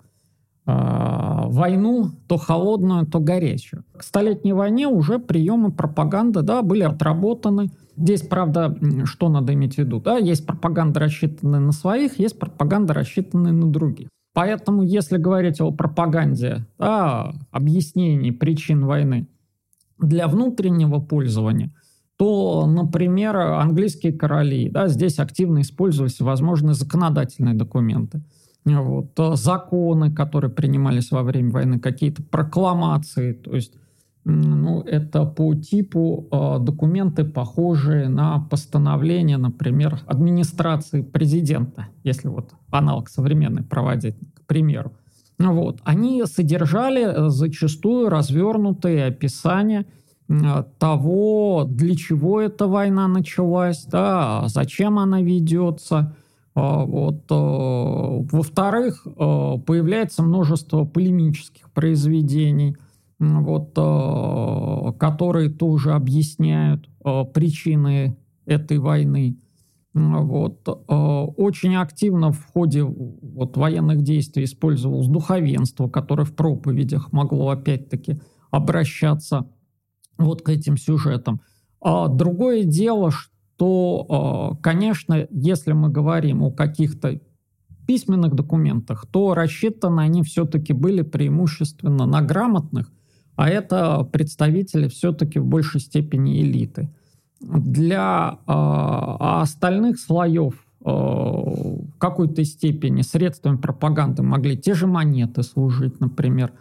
а, 0.66 1.48
войну, 1.48 2.12
то 2.28 2.38
холодную, 2.38 3.08
то 3.08 3.20
горячую. 3.20 3.84
К 3.98 4.04
Столетней 4.04 4.54
войне 4.54 4.88
уже 4.88 5.18
приемы 5.18 5.72
пропаганды 5.72 6.44
да, 6.44 6.62
были 6.62 6.84
отработаны. 6.84 7.72
Здесь, 7.98 8.22
правда, 8.22 8.78
что 9.06 9.30
надо 9.30 9.54
иметь 9.54 9.76
в 9.76 9.78
виду? 9.80 10.00
Да, 10.00 10.18
есть 10.18 10.46
пропаганда, 10.46 11.00
рассчитанная 11.00 11.60
на 11.60 11.72
своих, 11.72 12.20
есть 12.20 12.38
пропаганда, 12.38 12.94
рассчитанная 12.94 13.52
на 13.52 13.72
других. 13.72 14.08
Поэтому, 14.34 14.84
если 14.84 15.18
говорить 15.18 15.60
о 15.60 15.72
пропаганде, 15.72 16.66
да, 16.78 17.34
объяснении 17.52 18.32
причин 18.32 18.86
войны 18.86 19.28
для 19.98 20.28
внутреннего 20.28 21.00
пользования, 21.00 21.74
то, 22.18 22.68
например, 22.68 23.36
английские 23.36 24.14
короли, 24.14 24.70
да, 24.70 24.88
здесь 24.88 25.20
активно 25.20 25.62
использовались 25.62 26.22
возможные 26.22 26.76
законодательные 26.76 27.56
документы– 27.56 28.22
вот, 28.66 29.20
э, 29.20 29.36
законы, 29.36 30.12
которые 30.12 30.52
принимались 30.52 31.12
во 31.12 31.24
время 31.24 31.52
войны, 31.52 31.80
какие-то 31.80 32.22
прокламации, 32.24 33.34
то 33.34 33.56
есть 33.56 33.74
ну, 34.24 34.82
это 34.82 35.26
по 35.26 35.56
типу 35.56 36.28
э, 36.32 36.58
документы, 36.64 37.24
похожие 37.24 38.08
на 38.08 38.40
постановление, 38.40 39.38
например, 39.38 40.00
администрации 40.06 41.02
президента, 41.02 41.88
если 42.04 42.28
вот 42.28 42.52
аналог 42.70 43.10
современный 43.10 43.64
проводить, 43.64 44.16
к 44.36 44.46
примеру. 44.46 44.92
Вот. 45.40 45.80
Они 45.84 46.24
содержали 46.26 47.04
э, 47.04 47.30
зачастую 47.30 48.10
развернутые 48.10 49.06
описания 49.06 49.86
того, 50.80 51.66
для 51.70 51.94
чего 51.94 52.40
эта 52.40 52.66
война 52.66 53.10
началась, 53.10 53.84
да, 53.84 54.44
зачем 54.48 54.98
она 54.98 55.22
ведется, 55.22 56.16
вот. 56.56 57.32
Э, 57.32 58.28
во-вторых, 58.32 59.06
э, 59.06 59.10
появляется 59.66 60.22
множество 60.22 60.84
полемических 60.84 61.72
произведений, 61.72 62.76
вот, 63.20 63.72
э, 63.78 64.94
которые 65.00 65.50
тоже 65.50 65.94
объясняют 65.94 66.90
причины 67.34 68.18
этой 68.46 68.78
войны. 68.78 69.40
Вот. 69.94 70.68
Очень 70.88 71.76
активно 71.76 72.32
в 72.32 72.46
ходе 72.46 72.84
вот, 72.84 73.58
военных 73.58 74.04
действий 74.04 74.44
использовалось 74.44 75.08
духовенство, 75.08 75.90
которое 75.90 76.26
в 76.26 76.36
проповедях 76.36 77.12
могло 77.12 77.50
опять-таки 77.50 78.22
обращаться 78.52 79.48
вот 80.20 80.44
к 80.44 80.50
этим 80.50 80.78
сюжетам. 80.78 81.42
А 81.82 82.08
другое 82.08 82.64
дело, 82.66 83.10
что 83.10 83.32
то, 83.62 84.06
а, 84.10 84.56
конечно, 84.56 85.28
если 85.30 85.74
мы 85.74 85.90
говорим 85.90 86.42
о 86.42 86.50
каких-то 86.50 87.20
письменных 87.86 88.34
документах, 88.34 89.06
то 89.06 89.36
рассчитаны 89.36 90.02
они 90.02 90.24
все-таки 90.24 90.74
были 90.74 91.04
преимущественно 91.04 92.08
на 92.08 92.24
грамотных, 92.24 92.92
а 93.36 93.50
это 93.50 94.04
представители 94.12 94.88
все-таки 94.88 95.38
в 95.38 95.46
большей 95.46 95.80
степени 95.80 96.42
элиты. 96.42 96.90
Для 97.40 98.40
э, 98.48 98.52
остальных 99.22 100.00
слоев 100.00 100.56
э, 100.84 100.90
в 100.90 102.00
какой-то 102.00 102.44
степени 102.44 103.04
средствами 103.04 103.58
пропаганды 103.58 104.24
могли 104.24 104.58
те 104.58 104.74
же 104.74 104.88
монеты 104.88 105.44
служить, 105.44 106.00
например, 106.00 106.52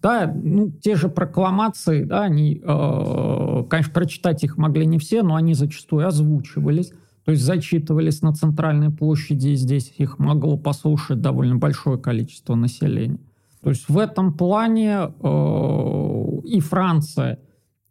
да, 0.00 0.32
ну, 0.32 0.70
те 0.70 0.94
же 0.94 1.08
прокламации, 1.08 2.04
да, 2.04 2.22
они, 2.22 2.60
э, 2.62 3.64
конечно, 3.68 3.92
прочитать 3.92 4.44
их 4.44 4.56
могли 4.56 4.86
не 4.86 4.98
все, 4.98 5.22
но 5.22 5.34
они 5.34 5.54
зачастую 5.54 6.06
озвучивались, 6.06 6.92
то 7.24 7.32
есть 7.32 7.44
зачитывались 7.44 8.22
на 8.22 8.32
центральной 8.32 8.90
площади, 8.90 9.48
и 9.48 9.54
здесь 9.56 9.92
их 9.98 10.18
могло 10.18 10.56
послушать 10.56 11.20
довольно 11.20 11.56
большое 11.56 11.98
количество 11.98 12.54
населения. 12.54 13.18
То 13.62 13.70
есть 13.70 13.88
в 13.88 13.98
этом 13.98 14.34
плане 14.34 15.10
э, 15.20 16.40
и 16.44 16.60
Франция, 16.60 17.40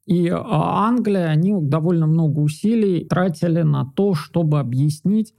и 0.06 0.28
э, 0.28 0.34
Англия, 0.34 1.26
они 1.26 1.54
довольно 1.60 2.08
много 2.08 2.40
усилий 2.40 3.04
тратили 3.06 3.64
на 3.64 3.86
то, 3.86 4.14
чтобы 4.14 4.60
объяснить 4.60 5.34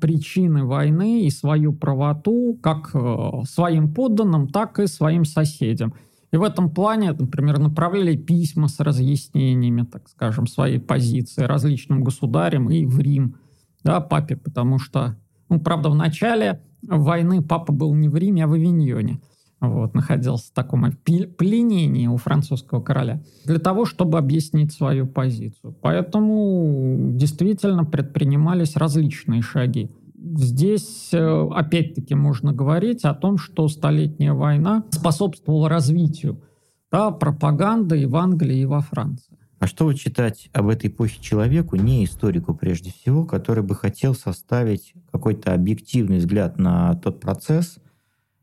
причины 0.00 0.64
войны 0.64 1.22
и 1.26 1.30
свою 1.30 1.72
правоту 1.72 2.58
как 2.62 2.90
э, 2.94 3.30
своим 3.48 3.92
подданным, 3.92 4.48
так 4.48 4.78
и 4.78 4.86
своим 4.86 5.24
соседям. 5.24 5.94
И 6.32 6.36
в 6.36 6.42
этом 6.42 6.70
плане, 6.70 7.12
например, 7.12 7.58
направляли 7.58 8.16
письма 8.16 8.68
с 8.68 8.78
разъяснениями, 8.80 9.82
так 9.82 10.08
скажем, 10.08 10.46
своей 10.46 10.78
позиции 10.78 11.42
различным 11.42 12.04
государям 12.04 12.70
и 12.70 12.84
в 12.84 12.98
Рим, 13.00 13.36
да, 13.82 14.00
папе, 14.00 14.36
потому 14.36 14.78
что, 14.78 15.16
ну, 15.48 15.60
правда, 15.60 15.90
в 15.90 15.96
начале 15.96 16.62
войны 16.82 17.42
папа 17.42 17.72
был 17.72 17.94
не 17.94 18.08
в 18.08 18.16
Риме, 18.16 18.44
а 18.44 18.46
в 18.46 18.52
Авиньоне 18.52 19.20
вот, 19.60 19.94
находился 19.94 20.48
в 20.48 20.54
таком 20.54 20.90
пленении 20.92 22.06
у 22.06 22.16
французского 22.16 22.80
короля, 22.80 23.22
для 23.44 23.58
того, 23.58 23.84
чтобы 23.84 24.18
объяснить 24.18 24.72
свою 24.72 25.06
позицию. 25.06 25.76
Поэтому 25.80 27.12
действительно 27.14 27.84
предпринимались 27.84 28.76
различные 28.76 29.42
шаги. 29.42 29.90
Здесь, 30.36 31.10
э, 31.12 31.48
опять-таки, 31.52 32.14
можно 32.14 32.52
говорить 32.52 33.04
о 33.04 33.14
том, 33.14 33.38
что 33.38 33.68
Столетняя 33.68 34.34
война 34.34 34.84
способствовала 34.90 35.68
развитию 35.68 36.42
да, 36.90 37.10
пропаганды 37.10 38.02
и 38.02 38.06
в 38.06 38.16
Англии, 38.16 38.58
и 38.58 38.66
во 38.66 38.80
Франции. 38.80 39.38
А 39.60 39.66
что 39.66 39.84
вот 39.84 39.96
читать 39.96 40.48
об 40.54 40.68
этой 40.68 40.88
эпохе 40.88 41.20
человеку, 41.20 41.76
не 41.76 42.04
историку 42.04 42.54
прежде 42.54 42.90
всего, 42.90 43.26
который 43.26 43.62
бы 43.62 43.74
хотел 43.74 44.14
составить 44.14 44.94
какой-то 45.12 45.52
объективный 45.52 46.18
взгляд 46.18 46.58
на 46.58 46.94
тот 46.94 47.20
процесс, 47.20 47.78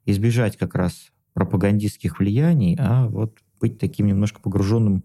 избежать 0.08 0.58
как 0.58 0.74
раз 0.74 1.12
пропагандистских 1.34 2.20
влияний, 2.20 2.76
а 2.80 3.08
вот 3.08 3.38
быть 3.62 3.78
таким 3.78 4.08
немножко 4.08 4.42
погруженным 4.42 5.04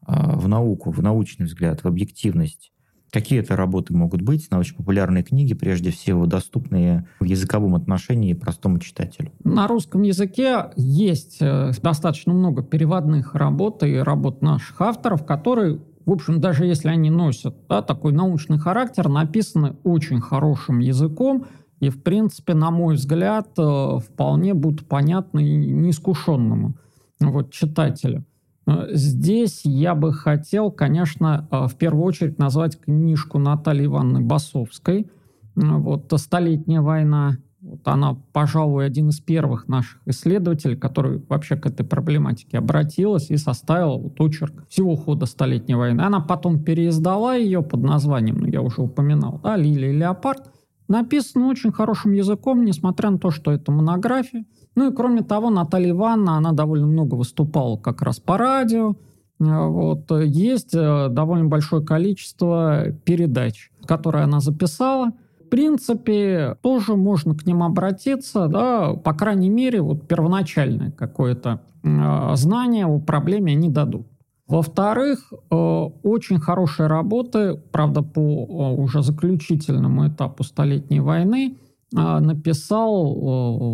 а, 0.00 0.36
в 0.36 0.48
науку, 0.48 0.90
в 0.90 1.02
научный 1.02 1.46
взгляд, 1.46 1.84
в 1.84 1.86
объективность. 1.86 2.72
Какие 3.12 3.40
это 3.40 3.56
работы 3.56 3.94
могут 3.94 4.20
быть? 4.22 4.50
Научно-популярные 4.50 5.22
книги, 5.22 5.54
прежде 5.54 5.90
всего, 5.90 6.26
доступные 6.26 7.06
в 7.20 7.24
языковом 7.24 7.74
отношении 7.74 8.32
простому 8.32 8.78
читателю. 8.78 9.32
На 9.44 9.66
русском 9.66 10.02
языке 10.02 10.70
есть 10.76 11.38
э, 11.40 11.72
достаточно 11.82 12.32
много 12.32 12.62
переводных 12.62 13.34
работ 13.34 13.82
и 13.84 13.96
работ 13.96 14.42
наших 14.42 14.80
авторов, 14.80 15.24
которые, 15.24 15.80
в 16.04 16.10
общем, 16.12 16.40
даже 16.40 16.66
если 16.66 16.88
они 16.88 17.10
носят 17.10 17.56
да, 17.68 17.80
такой 17.80 18.12
научный 18.12 18.58
характер, 18.58 19.08
написаны 19.08 19.76
очень 19.84 20.20
хорошим 20.20 20.80
языком, 20.80 21.46
и, 21.80 21.90
в 21.90 22.02
принципе, 22.02 22.54
на 22.54 22.70
мой 22.70 22.94
взгляд, 22.94 23.48
э, 23.58 23.98
вполне 23.98 24.54
будут 24.54 24.86
понятны 24.86 25.40
неискушенному 25.40 26.74
вот, 27.20 27.52
читателю. 27.52 28.24
Э, 28.66 28.88
здесь 28.92 29.62
я 29.64 29.94
бы 29.94 30.12
хотел, 30.12 30.70
конечно, 30.70 31.46
э, 31.50 31.66
в 31.66 31.76
первую 31.76 32.04
очередь 32.04 32.38
назвать 32.38 32.80
книжку 32.80 33.38
Натальи 33.38 33.86
Ивановны 33.86 34.20
Басовской. 34.22 35.10
Вот 35.54 36.12
«Столетняя 36.16 36.80
война». 36.80 37.38
Вот 37.60 37.80
она, 37.88 38.16
пожалуй, 38.32 38.86
один 38.86 39.08
из 39.08 39.20
первых 39.20 39.66
наших 39.68 40.00
исследователей, 40.06 40.76
который 40.76 41.20
вообще 41.28 41.56
к 41.56 41.66
этой 41.66 41.84
проблематике 41.84 42.58
обратилась 42.58 43.30
и 43.30 43.36
составила 43.36 43.96
вот 43.96 44.20
очерк 44.20 44.66
всего 44.68 44.94
хода 44.94 45.26
Столетней 45.26 45.74
войны. 45.74 46.02
Она 46.02 46.20
потом 46.20 46.62
переиздала 46.62 47.34
ее 47.34 47.62
под 47.62 47.82
названием, 47.82 48.36
ну, 48.36 48.46
я 48.46 48.62
уже 48.62 48.82
упоминал, 48.82 49.40
да, 49.42 49.56
«Лилия 49.56 49.90
и 49.90 49.96
леопард». 49.96 50.50
Написано 50.88 51.48
очень 51.48 51.72
хорошим 51.72 52.12
языком, 52.12 52.64
несмотря 52.64 53.10
на 53.10 53.18
то, 53.18 53.30
что 53.30 53.50
это 53.50 53.72
монография. 53.72 54.44
Ну 54.74 54.90
и 54.90 54.94
кроме 54.94 55.22
того, 55.22 55.50
Наталья 55.50 55.90
Ивановна, 55.90 56.36
она 56.36 56.52
довольно 56.52 56.86
много 56.86 57.14
выступала 57.14 57.76
как 57.76 58.02
раз 58.02 58.20
по 58.20 58.38
радио. 58.38 58.94
Э, 59.40 59.66
вот. 59.66 60.10
Есть 60.10 60.74
э, 60.74 61.08
довольно 61.10 61.46
большое 61.46 61.84
количество 61.84 62.92
передач, 63.04 63.70
которые 63.84 64.24
она 64.24 64.40
записала. 64.40 65.12
В 65.44 65.48
принципе, 65.48 66.56
тоже 66.60 66.96
можно 66.96 67.34
к 67.34 67.46
ним 67.46 67.62
обратиться, 67.62 68.48
да, 68.48 68.94
по 68.94 69.14
крайней 69.14 69.48
мере, 69.48 69.80
вот 69.80 70.08
первоначальное 70.08 70.90
какое-то 70.90 71.62
э, 71.84 72.32
знание 72.34 72.86
о 72.86 72.98
проблеме 72.98 73.52
они 73.52 73.68
дадут. 73.70 74.06
Во-вторых, 74.46 75.32
очень 75.50 76.38
хорошие 76.38 76.86
работы, 76.86 77.56
правда, 77.72 78.02
по 78.02 78.74
уже 78.76 79.02
заключительному 79.02 80.08
этапу 80.08 80.44
Столетней 80.44 81.00
войны, 81.00 81.58
а, 81.94 82.20
написал 82.20 83.14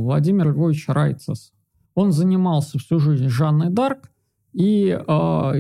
Владимир 0.03 0.53
Львович 0.53 0.89
Райцес. 0.89 1.53
Он 1.95 2.13
занимался 2.13 2.79
всю 2.79 2.99
жизнь 2.99 3.29
Жанной 3.29 3.71
Дарк, 3.71 4.11
и 4.53 4.89
э, 4.91 5.03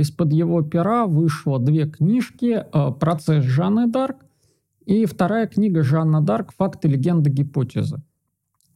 из-под 0.00 0.32
его 0.32 0.62
пера 0.62 1.06
вышло 1.06 1.58
две 1.58 1.88
книжки 1.88 2.62
э, 2.62 2.92
«Процесс 2.92 3.44
Жанны 3.44 3.86
Дарк» 3.86 4.16
и 4.84 5.06
вторая 5.06 5.46
книга 5.46 5.82
«Жанна 5.82 6.20
Дарк. 6.20 6.52
Факты, 6.56 6.88
легенды, 6.88 7.30
гипотезы». 7.30 8.02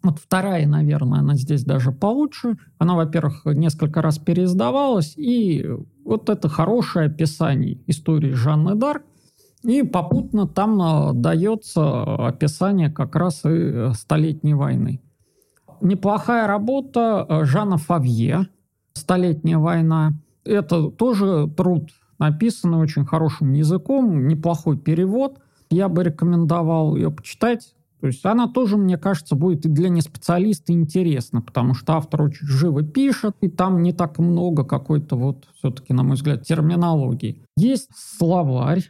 Вот 0.06 0.18
вторая, 0.18 0.66
наверное, 0.66 1.20
она 1.20 1.34
здесь 1.34 1.64
даже 1.64 1.92
получше. 1.92 2.56
Она, 2.78 2.94
во-первых, 2.94 3.44
несколько 3.44 4.02
раз 4.02 4.18
переиздавалась, 4.18 5.14
и 5.16 5.66
вот 6.04 6.30
это 6.30 6.48
хорошее 6.48 7.06
описание 7.06 7.78
истории 7.86 8.32
Жанны 8.32 8.74
Дарк– 8.74 9.02
и 9.66 9.82
попутно 9.82 10.46
там 10.46 11.20
дается 11.20 12.02
описание 12.28 12.88
как 12.88 13.16
раз 13.16 13.44
и 13.44 13.48
э, 13.48 13.92
Столетней 13.94 14.54
войны. 14.54 15.00
Неплохая 15.80 16.46
работа 16.46 17.26
э, 17.28 17.44
Жана 17.44 17.76
Фавье 17.76 18.46
«Столетняя 18.92 19.58
война». 19.58 20.12
Это 20.44 20.90
тоже 20.90 21.50
труд, 21.56 21.90
написанный 22.20 22.78
очень 22.78 23.04
хорошим 23.04 23.54
языком, 23.54 24.28
неплохой 24.28 24.78
перевод. 24.78 25.40
Я 25.68 25.88
бы 25.88 26.04
рекомендовал 26.04 26.94
ее 26.94 27.10
почитать. 27.10 27.74
То 28.00 28.08
есть 28.08 28.24
она 28.26 28.46
тоже, 28.46 28.76
мне 28.76 28.98
кажется, 28.98 29.36
будет 29.36 29.64
и 29.64 29.68
для 29.68 29.88
неспециалиста 29.88 30.72
интересна, 30.72 31.40
потому 31.40 31.74
что 31.74 31.94
автор 31.94 32.22
очень 32.22 32.46
живо 32.46 32.82
пишет, 32.82 33.36
и 33.40 33.48
там 33.48 33.82
не 33.82 33.92
так 33.92 34.18
много 34.18 34.64
какой-то 34.64 35.16
вот 35.16 35.46
все-таки, 35.58 35.92
на 35.92 36.02
мой 36.02 36.16
взгляд, 36.16 36.42
терминологии. 36.42 37.42
Есть 37.56 37.88
словарь 37.94 38.84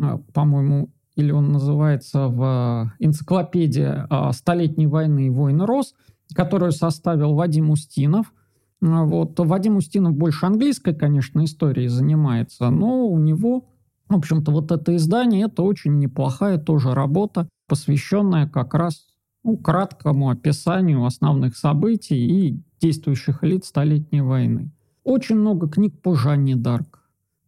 а, 0.00 0.18
по-моему, 0.32 0.90
или 1.16 1.32
он 1.32 1.52
называется 1.52 2.28
в 2.28 2.92
энциклопедии 2.98 4.06
а, 4.08 4.32
«Столетней 4.32 4.86
войны 4.86 5.26
и 5.26 5.30
войны 5.30 5.66
Рос», 5.66 5.94
которую 6.34 6.72
составил 6.72 7.34
Вадим 7.34 7.70
Устинов. 7.70 8.32
Вот. 8.80 9.38
Вадим 9.40 9.76
Устинов 9.76 10.14
больше 10.14 10.46
английской, 10.46 10.94
конечно, 10.94 11.44
историей 11.44 11.88
занимается, 11.88 12.70
но 12.70 13.06
у 13.06 13.18
него, 13.18 13.64
в 14.08 14.16
общем-то, 14.16 14.52
вот 14.52 14.70
это 14.70 14.94
издание, 14.94 15.46
это 15.46 15.62
очень 15.62 15.98
неплохая 15.98 16.58
тоже 16.58 16.94
работа, 16.94 17.48
посвященная 17.68 18.48
как 18.48 18.74
раз 18.74 19.06
ну, 19.44 19.56
краткому 19.56 20.30
описанию 20.30 21.04
основных 21.04 21.56
событий 21.56 22.16
и 22.16 22.62
действующих 22.80 23.42
лиц 23.42 23.66
Столетней 23.66 24.20
войны. 24.20 24.72
Очень 25.04 25.36
много 25.36 25.68
книг 25.68 26.00
по 26.02 26.14
Жанне 26.14 26.56
Дарк. 26.56 26.98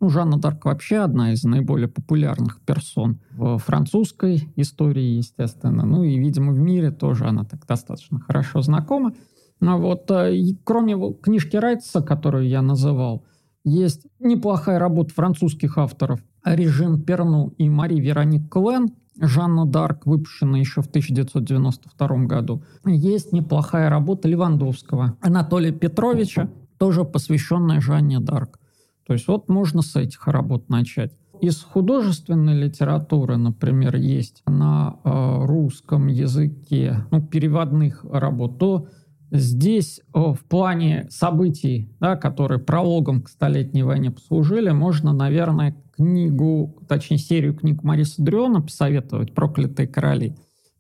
Ну, 0.01 0.09
Жанна 0.09 0.39
Дарк 0.39 0.65
вообще 0.65 0.99
одна 0.99 1.33
из 1.33 1.45
наиболее 1.45 1.89
популярных 1.89 2.61
персон 2.61 3.21
в 3.33 3.59
французской 3.59 4.49
истории, 4.57 5.19
естественно. 5.19 5.85
Ну 5.85 6.05
и, 6.05 6.19
видимо, 6.19 6.53
в 6.53 6.59
мире 6.59 6.91
тоже 6.91 7.27
она 7.27 7.45
так 7.45 7.67
достаточно 7.67 8.19
хорошо 8.21 8.63
знакома. 8.63 9.13
Но 9.61 9.79
вот 9.79 10.11
э, 10.11 10.33
кроме 10.65 11.13
книжки 11.15 11.57
Райтса, 11.57 12.01
которую 12.01 12.49
я 12.49 12.63
называл, 12.63 13.25
есть 13.63 14.07
неплохая 14.19 14.79
работа 14.79 15.13
французских 15.13 15.77
авторов 15.77 16.21
Режим 16.45 17.03
Перну 17.03 17.49
и 17.59 17.69
Мари 17.69 18.01
Вероник 18.01 18.51
Клен, 18.51 18.89
Жанна 19.19 19.67
Дарк, 19.67 20.07
выпущенная 20.07 20.61
еще 20.61 20.83
в 20.83 20.87
1992 20.87 22.09
году. 22.27 22.63
Есть 22.85 23.33
неплохая 23.33 23.91
работа 23.91 24.29
Левандовского 24.29 25.17
Анатолия 25.21 25.73
Петровича, 25.73 26.49
тоже 26.79 27.05
посвященная 27.05 27.81
Жанне 27.81 28.21
Дарк. 28.21 28.59
То 29.07 29.15
есть 29.15 29.27
вот 29.29 29.49
можно 29.49 29.83
с 29.83 29.97
этих 29.97 30.27
работ 30.29 30.69
начать. 30.69 31.13
Из 31.41 31.63
художественной 31.63 32.55
литературы, 32.55 33.37
например, 33.39 33.97
есть 33.97 34.43
на 34.47 34.99
э, 35.03 35.45
русском 35.47 36.07
языке 36.07 37.07
ну, 37.11 37.23
переводных 37.23 38.05
работ, 38.05 38.59
то 38.59 38.89
здесь 39.31 40.01
в 40.13 40.39
плане 40.49 41.07
событий, 41.11 41.91
да, 42.01 42.17
которые 42.17 42.59
прологом 42.59 43.23
к 43.23 43.29
Столетней 43.29 43.83
войне 43.83 44.11
послужили, 44.11 44.71
можно, 44.71 45.13
наверное, 45.13 45.77
книгу, 45.95 46.77
точнее 46.89 47.19
серию 47.19 47.55
книг 47.55 47.83
Мариса 47.83 48.23
Дрёна 48.23 48.61
посоветовать 48.61 49.35
«Проклятые 49.35 49.87
короли», 49.87 50.37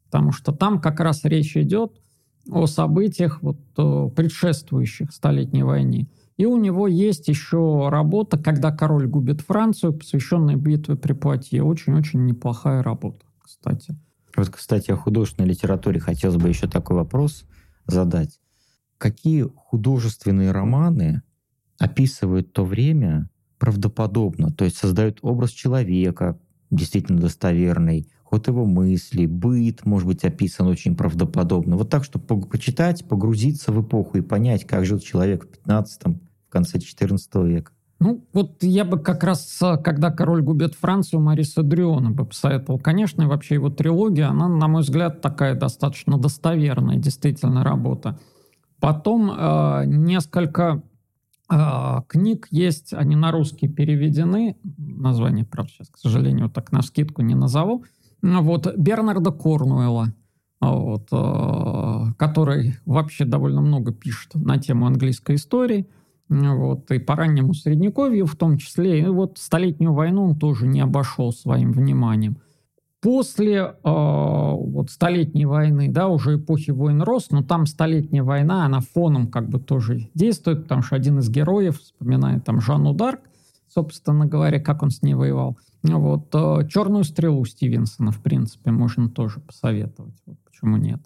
потому 0.06 0.32
что 0.32 0.52
там 0.52 0.80
как 0.80 1.00
раз 1.00 1.24
речь 1.24 1.56
идет 1.56 2.00
о 2.50 2.66
событиях, 2.66 3.42
вот, 3.42 3.58
предшествующих 4.14 5.12
Столетней 5.12 5.62
войне. 5.62 6.08
И 6.36 6.46
у 6.46 6.56
него 6.56 6.88
есть 6.88 7.28
еще 7.28 7.88
работа 7.90 8.38
«Когда 8.38 8.72
король 8.72 9.06
губит 9.06 9.42
Францию», 9.42 9.92
посвященная 9.92 10.56
битве 10.56 10.96
при 10.96 11.12
Платье. 11.12 11.62
Очень-очень 11.62 12.24
неплохая 12.24 12.82
работа, 12.82 13.26
кстати. 13.38 13.94
Вот, 14.34 14.48
кстати, 14.48 14.90
о 14.90 14.96
художественной 14.96 15.50
литературе 15.50 16.00
хотелось 16.00 16.36
бы 16.36 16.48
еще 16.48 16.66
такой 16.66 16.96
вопрос 16.96 17.44
задать. 17.90 18.40
Какие 18.98 19.46
художественные 19.54 20.50
романы 20.50 21.22
описывают 21.78 22.52
то 22.52 22.64
время 22.64 23.30
правдоподобно, 23.58 24.52
то 24.52 24.64
есть 24.64 24.76
создают 24.76 25.18
образ 25.22 25.50
человека, 25.50 26.38
действительно 26.70 27.20
достоверный, 27.20 28.08
ход 28.22 28.46
его 28.48 28.64
мыслей, 28.64 29.26
быт 29.26 29.84
может 29.84 30.06
быть 30.06 30.24
описан 30.24 30.66
очень 30.66 30.96
правдоподобно. 30.96 31.76
Вот 31.76 31.90
так, 31.90 32.04
чтобы 32.04 32.42
почитать, 32.42 33.06
погрузиться 33.08 33.72
в 33.72 33.82
эпоху 33.82 34.18
и 34.18 34.22
понять, 34.22 34.66
как 34.66 34.86
жил 34.86 34.98
человек 34.98 35.44
в 35.44 35.48
15 35.48 36.02
в 36.04 36.50
конце 36.50 36.78
XIV 36.78 37.48
века. 37.48 37.72
Ну, 38.00 38.24
вот 38.32 38.62
я 38.62 38.86
бы 38.86 38.98
как 38.98 39.22
раз, 39.24 39.60
когда 39.84 40.10
«Король 40.10 40.42
губит 40.42 40.74
Францию», 40.74 41.20
Мариса 41.20 41.62
Дриона 41.62 42.10
бы 42.10 42.24
посоветовал. 42.24 42.78
Конечно, 42.78 43.28
вообще 43.28 43.56
его 43.56 43.68
трилогия, 43.68 44.28
она, 44.28 44.48
на 44.48 44.68
мой 44.68 44.80
взгляд, 44.80 45.20
такая 45.20 45.54
достаточно 45.54 46.16
достоверная, 46.16 46.96
действительно, 46.96 47.62
работа. 47.62 48.18
Потом 48.80 49.30
э, 49.30 49.82
несколько 49.84 50.82
э, 51.52 51.96
книг 52.08 52.48
есть, 52.50 52.94
они 52.94 53.16
на 53.16 53.32
русский 53.32 53.68
переведены. 53.68 54.56
Название, 54.78 55.44
правда, 55.44 55.70
сейчас, 55.70 55.88
к 55.90 55.98
сожалению, 55.98 56.48
так 56.48 56.72
на 56.72 56.80
скидку 56.80 57.20
не 57.20 57.34
назову. 57.34 57.84
Вот 58.22 58.74
Бернарда 58.78 59.30
Корнуэлла, 59.30 60.14
вот, 60.62 61.06
э, 61.12 62.12
который 62.16 62.76
вообще 62.86 63.26
довольно 63.26 63.60
много 63.60 63.92
пишет 63.92 64.36
на 64.36 64.56
тему 64.56 64.86
английской 64.86 65.36
истории– 65.36 65.86
вот, 66.30 66.90
и 66.92 67.00
по 67.00 67.16
раннему 67.16 67.54
Средневековью 67.54 68.24
в 68.24 68.36
том 68.36 68.56
числе, 68.56 69.00
и 69.00 69.06
вот 69.06 69.38
Столетнюю 69.38 69.92
войну 69.92 70.30
он 70.30 70.38
тоже 70.38 70.66
не 70.66 70.80
обошел 70.80 71.32
своим 71.32 71.72
вниманием. 71.72 72.38
После 73.00 73.56
э, 73.56 73.72
вот 73.82 74.90
Столетней 74.90 75.46
войны, 75.46 75.88
да, 75.90 76.08
уже 76.08 76.36
эпохи 76.36 76.70
войн 76.70 77.02
рос, 77.02 77.30
но 77.30 77.42
там 77.42 77.66
Столетняя 77.66 78.22
война, 78.22 78.64
она 78.64 78.80
фоном 78.80 79.26
как 79.26 79.48
бы 79.48 79.58
тоже 79.58 80.08
действует, 80.14 80.62
потому 80.64 80.82
что 80.82 80.96
один 80.96 81.18
из 81.18 81.28
героев, 81.28 81.80
вспоминает 81.80 82.44
там 82.44 82.60
Жанну 82.60 82.92
Дарк, 82.94 83.20
собственно 83.68 84.26
говоря, 84.26 84.60
как 84.60 84.82
он 84.82 84.90
с 84.90 85.02
ней 85.02 85.14
воевал. 85.14 85.58
Вот, 85.82 86.28
э, 86.34 86.68
«Черную 86.68 87.04
стрелу» 87.04 87.44
Стивенсона, 87.44 88.12
в 88.12 88.20
принципе, 88.20 88.70
можно 88.70 89.08
тоже 89.08 89.40
посоветовать. 89.40 90.14
Вот 90.26 90.36
почему 90.44 90.76
нет. 90.76 91.00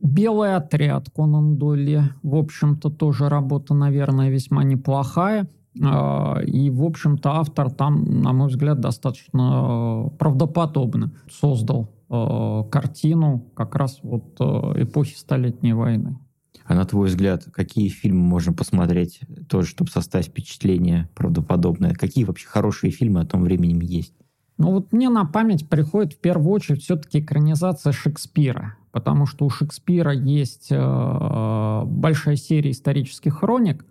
«Белый 0.00 0.54
отряд» 0.54 1.10
Конан 1.14 1.56
Дойли, 1.56 2.02
в 2.22 2.36
общем-то, 2.36 2.90
тоже 2.90 3.28
работа, 3.28 3.74
наверное, 3.74 4.30
весьма 4.30 4.64
неплохая. 4.64 5.48
Э, 5.80 6.44
и, 6.44 6.70
в 6.70 6.84
общем-то, 6.84 7.30
автор 7.32 7.70
там, 7.70 8.04
на 8.22 8.32
мой 8.32 8.48
взгляд, 8.48 8.80
достаточно 8.80 10.06
э, 10.06 10.16
правдоподобно 10.18 11.12
создал 11.30 11.90
картину 12.10 13.44
как 13.54 13.74
раз 13.74 13.98
вот 14.02 14.40
эпохи 14.40 15.14
Столетней 15.14 15.74
войны. 15.74 16.16
А 16.64 16.74
на 16.74 16.84
твой 16.84 17.08
взгляд, 17.08 17.44
какие 17.52 17.88
фильмы 17.88 18.20
можно 18.20 18.52
посмотреть 18.52 19.20
тоже, 19.48 19.68
чтобы 19.68 19.90
составить 19.90 20.28
впечатление 20.28 21.08
правдоподобное? 21.14 21.92
Какие 21.92 22.24
вообще 22.24 22.46
хорошие 22.46 22.90
фильмы 22.90 23.20
о 23.20 23.26
том 23.26 23.42
времени 23.42 23.78
есть? 23.82 24.14
Ну 24.58 24.72
вот 24.72 24.92
мне 24.92 25.08
на 25.08 25.24
память 25.24 25.68
приходит 25.68 26.14
в 26.14 26.20
первую 26.20 26.50
очередь 26.50 26.82
все-таки 26.82 27.20
экранизация 27.20 27.92
Шекспира, 27.92 28.74
потому 28.90 29.26
что 29.26 29.44
у 29.44 29.50
Шекспира 29.50 30.12
есть 30.12 30.68
э, 30.70 31.82
большая 31.84 32.36
серия 32.36 32.70
исторических 32.70 33.38
хроник, 33.38 33.84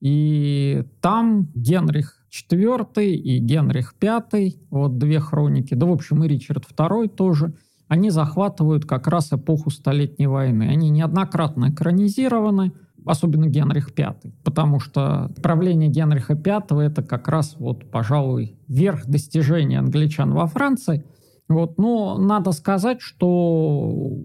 и 0.00 0.84
там 1.00 1.48
Генрих 1.54 2.24
IV 2.30 3.04
и 3.04 3.38
Генрих 3.38 3.94
V, 4.00 4.52
вот 4.70 4.98
две 4.98 5.20
хроники, 5.20 5.74
да 5.74 5.86
в 5.86 5.92
общем 5.92 6.24
и 6.24 6.28
Ричард 6.28 6.66
II 6.70 7.08
тоже– 7.08 7.54
они 7.88 8.10
захватывают 8.10 8.86
как 8.86 9.06
раз 9.06 9.32
эпоху 9.32 9.70
Столетней 9.70 10.26
войны. 10.26 10.64
Они 10.64 10.90
неоднократно 10.90 11.70
экранизированы, 11.70 12.72
особенно 13.04 13.46
Генрих 13.46 13.90
V, 13.96 14.16
потому 14.42 14.80
что 14.80 15.30
правление 15.42 15.88
Генриха 15.88 16.34
V 16.34 16.82
это 16.82 17.02
как 17.02 17.28
раз 17.28 17.56
вот, 17.58 17.90
пожалуй, 17.90 18.56
верх 18.68 19.06
достижений 19.06 19.76
англичан 19.76 20.32
во 20.32 20.46
Франции. 20.46 21.04
Вот, 21.48 21.78
но 21.78 22.18
надо 22.18 22.52
сказать, 22.52 23.00
что 23.00 24.18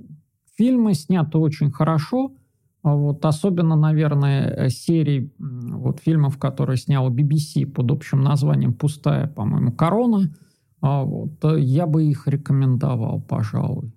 фильмы 0.58 0.94
сняты 0.94 1.38
очень 1.38 1.72
хорошо, 1.72 2.34
вот, 2.82 3.26
особенно, 3.26 3.76
наверное, 3.76 4.70
серии 4.70 5.32
вот, 5.38 6.00
фильмов, 6.00 6.38
которые 6.38 6.78
снял 6.78 7.14
BBC 7.14 7.66
под 7.66 7.92
общим 7.92 8.22
названием 8.22 8.74
«Пустая, 8.74 9.28
по-моему, 9.28 9.74
корона», 9.74 10.34
а 10.82 11.04
вот, 11.04 11.44
э, 11.44 11.60
я 11.60 11.86
бы 11.88 12.06
их 12.06 12.28
рекомендовал, 12.28 13.22
пожалуй. 13.22 13.92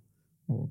Вот, 0.49 0.71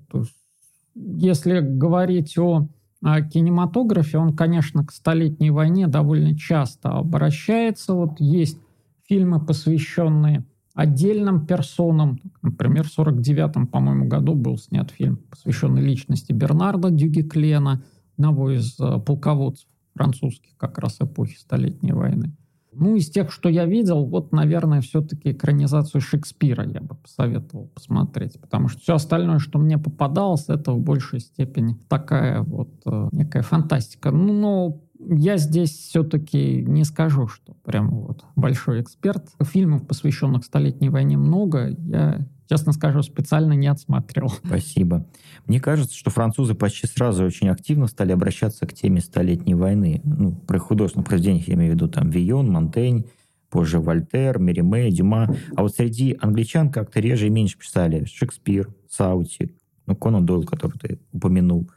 если 0.95 1.59
говорить 1.61 2.37
о, 2.37 2.67
о 3.01 3.21
кинематографе, 3.21 4.17
он, 4.17 4.35
конечно, 4.35 4.85
к 4.85 4.91
Столетней 4.91 5.51
войне 5.51 5.87
довольно 5.87 6.37
часто 6.37 6.89
обращается. 6.89 7.93
Вот 7.93 8.19
есть 8.19 8.59
фильмы, 9.07 9.39
посвященные 9.39 10.45
отдельным 10.73 11.45
персонам. 11.45 12.19
Например, 12.61 12.83
в 12.83 12.91
49 12.91 13.71
по-моему, 13.71 14.05
году 14.05 14.35
был 14.35 14.55
снят 14.55 14.91
фильм, 14.91 15.17
посвященный 15.31 15.81
личности 15.81 16.31
Бернарда 16.31 16.91
Дюгеклена, 16.91 17.81
одного 18.13 18.51
из 18.51 18.79
э, 18.79 18.99
полководцев 18.99 19.67
французских 19.95 20.55
как 20.57 20.77
раз 20.77 20.97
эпохи 20.99 21.39
Столетней 21.39 21.93
войны. 21.93 22.35
Ну, 22.71 22.95
из 22.95 23.09
тех, 23.09 23.31
что 23.31 23.49
я 23.49 23.65
видел, 23.65 24.05
вот, 24.05 24.31
наверное, 24.31 24.81
все-таки 24.81 25.31
экранизацию 25.31 26.01
Шекспира 26.01 26.63
я 26.63 26.81
бы 26.81 26.93
посоветовал 26.93 27.65
посмотреть, 27.73 28.39
потому 28.39 28.67
что 28.67 28.79
все 28.79 28.93
остальное, 28.93 29.39
что 29.39 29.57
мне 29.57 29.79
попадалось, 29.79 30.47
это 30.47 30.71
в 30.71 30.79
большей 30.79 31.19
степени 31.19 31.79
такая 31.89 32.43
вот 32.43 32.69
э, 32.85 33.09
некая 33.11 33.41
фантастика. 33.41 34.11
Ну, 34.11 34.33
но 34.33 34.81
я 34.99 35.37
здесь 35.37 35.71
все-таки 35.71 36.63
не 36.63 36.83
скажу, 36.83 37.27
что 37.27 37.55
прям 37.63 37.89
вот 37.89 38.23
большой 38.35 38.81
эксперт. 38.81 39.29
Фильмов, 39.41 39.87
посвященных 39.87 40.45
Столетней 40.45 40.89
войне, 40.89 41.17
много. 41.17 41.69
Я 41.69 42.27
честно 42.51 42.73
скажу, 42.73 43.01
специально 43.01 43.53
не 43.53 43.67
отсматривал. 43.67 44.29
Спасибо. 44.45 45.07
Мне 45.47 45.61
кажется, 45.61 45.95
что 45.95 46.09
французы 46.09 46.53
почти 46.53 46.85
сразу 46.85 47.23
очень 47.23 47.47
активно 47.47 47.87
стали 47.87 48.11
обращаться 48.11 48.67
к 48.67 48.73
теме 48.73 48.99
Столетней 48.99 49.55
войны. 49.55 50.01
Ну, 50.03 50.33
при 50.33 50.57
художественных 50.57 51.07
произведениях 51.07 51.47
я 51.47 51.53
имею 51.53 51.71
в 51.71 51.75
виду 51.75 51.87
там 51.87 52.09
Вион, 52.09 52.51
Монтень, 52.51 53.05
позже 53.49 53.79
Вольтер, 53.79 54.37
Мериме, 54.39 54.91
Дюма. 54.91 55.33
А 55.55 55.61
вот 55.61 55.73
среди 55.73 56.17
англичан 56.19 56.69
как-то 56.69 56.99
реже 56.99 57.27
и 57.27 57.29
меньше 57.29 57.57
писали 57.57 58.03
Шекспир, 58.03 58.67
Саути, 58.89 59.55
ну, 59.85 59.95
Конан 59.95 60.25
Дойл, 60.25 60.43
который 60.43 60.77
ты 60.77 60.99
упомянул. 61.13 61.71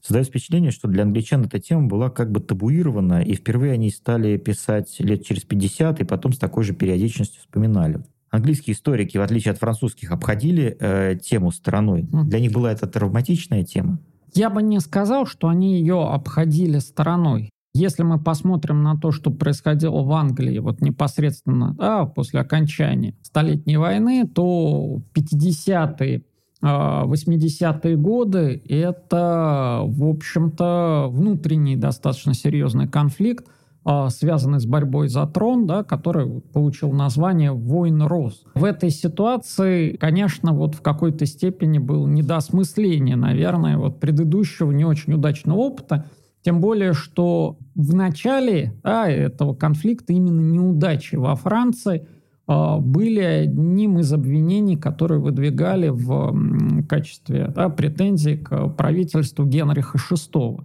Создается 0.00 0.30
впечатление, 0.30 0.70
что 0.70 0.88
для 0.88 1.02
англичан 1.02 1.44
эта 1.44 1.60
тема 1.60 1.86
была 1.86 2.08
как 2.08 2.30
бы 2.30 2.40
табуирована, 2.40 3.20
и 3.20 3.34
впервые 3.34 3.72
они 3.72 3.90
стали 3.90 4.38
писать 4.38 4.96
лет 5.00 5.22
через 5.22 5.42
50, 5.42 6.00
и 6.00 6.04
потом 6.04 6.32
с 6.32 6.38
такой 6.38 6.64
же 6.64 6.72
периодичностью 6.72 7.42
вспоминали 7.42 8.02
английские 8.34 8.74
историки, 8.74 9.18
в 9.18 9.22
отличие 9.22 9.52
от 9.52 9.58
французских, 9.58 10.10
обходили 10.10 10.76
э, 10.78 11.16
тему 11.16 11.50
стороной? 11.50 12.08
Для 12.10 12.40
них 12.40 12.52
была 12.52 12.72
это 12.72 12.86
травматичная 12.86 13.64
тема? 13.64 13.98
Я 14.34 14.50
бы 14.50 14.62
не 14.62 14.80
сказал, 14.80 15.26
что 15.26 15.48
они 15.48 15.78
ее 15.78 16.08
обходили 16.08 16.78
стороной. 16.78 17.50
Если 17.76 18.04
мы 18.04 18.20
посмотрим 18.20 18.82
на 18.82 18.96
то, 18.96 19.10
что 19.10 19.30
происходило 19.30 20.02
в 20.02 20.12
Англии 20.12 20.58
вот 20.58 20.80
непосредственно 20.80 21.74
да, 21.74 22.04
после 22.06 22.40
окончания 22.40 23.14
Столетней 23.22 23.76
войны, 23.76 24.28
то 24.32 25.00
50-е, 25.12 26.22
80-е 26.62 27.96
годы 27.96 28.62
это, 28.68 29.82
в 29.84 30.08
общем-то, 30.08 31.08
внутренний 31.10 31.76
достаточно 31.76 32.32
серьезный 32.32 32.88
конфликт, 32.88 33.46
связанный 34.08 34.60
с 34.60 34.66
борьбой 34.66 35.08
за 35.08 35.26
трон, 35.26 35.66
да, 35.66 35.84
который 35.84 36.40
получил 36.40 36.92
название 36.92 37.52
«Войн 37.52 38.02
Рос». 38.02 38.42
В 38.54 38.64
этой 38.64 38.90
ситуации, 38.90 39.96
конечно, 39.96 40.52
вот 40.52 40.74
в 40.74 40.80
какой-то 40.80 41.26
степени 41.26 41.78
был 41.78 42.06
недосмысление, 42.06 43.16
наверное, 43.16 43.76
вот 43.76 44.00
предыдущего 44.00 44.72
не 44.72 44.84
очень 44.84 45.12
удачного 45.12 45.58
опыта, 45.58 46.06
тем 46.44 46.60
более, 46.60 46.92
что 46.92 47.56
в 47.74 47.94
начале 47.94 48.74
да, 48.82 49.08
этого 49.08 49.54
конфликта 49.54 50.12
именно 50.12 50.40
неудачи 50.40 51.16
во 51.16 51.34
Франции 51.36 52.06
э, 52.46 52.76
были 52.80 53.20
одним 53.20 53.98
из 53.98 54.12
обвинений, 54.12 54.76
которые 54.76 55.20
выдвигали 55.20 55.88
в 55.88 56.84
качестве 56.86 57.50
да, 57.54 57.70
претензий 57.70 58.36
к 58.36 58.68
правительству 58.68 59.46
Генриха 59.46 59.96
VI. 59.96 60.64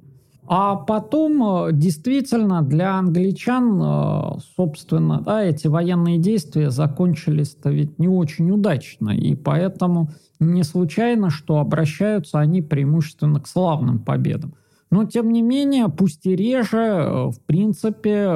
А 0.51 0.75
потом 0.75 1.67
э, 1.67 1.73
действительно 1.73 2.63
для 2.63 2.95
англичан, 2.95 3.79
э, 3.79 4.39
собственно, 4.55 5.21
да, 5.21 5.43
эти 5.43 5.67
военные 5.67 6.17
действия 6.17 6.71
закончились-то 6.71 7.69
ведь 7.69 7.99
не 7.99 8.07
очень 8.07 8.49
удачно. 8.49 9.11
И 9.11 9.35
поэтому 9.35 10.09
не 10.39 10.63
случайно, 10.63 11.29
что 11.29 11.59
обращаются 11.59 12.39
они 12.39 12.63
преимущественно 12.63 13.39
к 13.39 13.47
славным 13.47 13.99
победам. 13.99 14.55
Но, 14.89 15.05
тем 15.05 15.31
не 15.31 15.43
менее, 15.43 15.87
пусть 15.87 16.25
и 16.25 16.35
реже, 16.35 16.77
э, 16.77 17.27
в 17.27 17.39
принципе, 17.45 18.27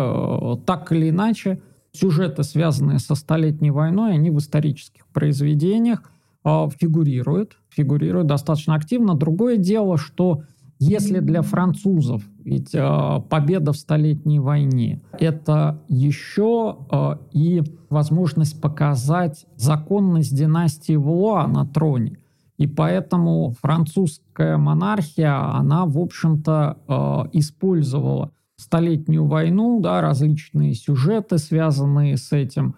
так 0.68 0.91
или 0.91 1.09
иначе, 1.09 1.64
сюжеты, 1.93 2.43
связанные 2.43 2.99
со 2.99 3.16
Столетней 3.16 3.72
войной, 3.72 4.14
они 4.14 4.30
в 4.30 4.38
исторических 4.38 5.07
произведениях 5.07 6.03
фигурируют, 6.45 7.57
фигурируют 7.70 8.28
достаточно 8.28 8.76
активно. 8.76 9.16
Другое 9.16 9.55
дело, 9.55 9.97
что 9.97 10.43
если 10.80 11.20
для 11.20 11.42
французов 11.42 12.24
ведь 12.44 12.76
э, 12.76 13.22
победа 13.30 13.72
в 13.72 13.78
Столетней 13.78 14.40
войне– 14.40 15.02
это 15.20 15.82
еще 15.88 16.78
э, 16.92 17.18
и 17.32 17.64
возможность 17.90 18.60
показать 18.60 19.46
законность 19.56 20.36
династии 20.36 20.96
Вуа 20.96 21.48
на 21.48 21.66
троне. 21.66 22.18
И 22.58 22.68
поэтому 22.68 23.54
французская 23.62 24.58
монархия, 24.58 25.56
она, 25.56 25.86
в 25.86 25.98
общем-то, 25.98 26.78
э, 26.88 27.38
использовала 27.38 28.32
Столетнюю 28.58 29.26
войну, 29.26 29.80
да, 29.82 30.02
различные 30.02 30.74
сюжеты, 30.74 31.38
связанные 31.38 32.18
с 32.18 32.32
этим, 32.32 32.76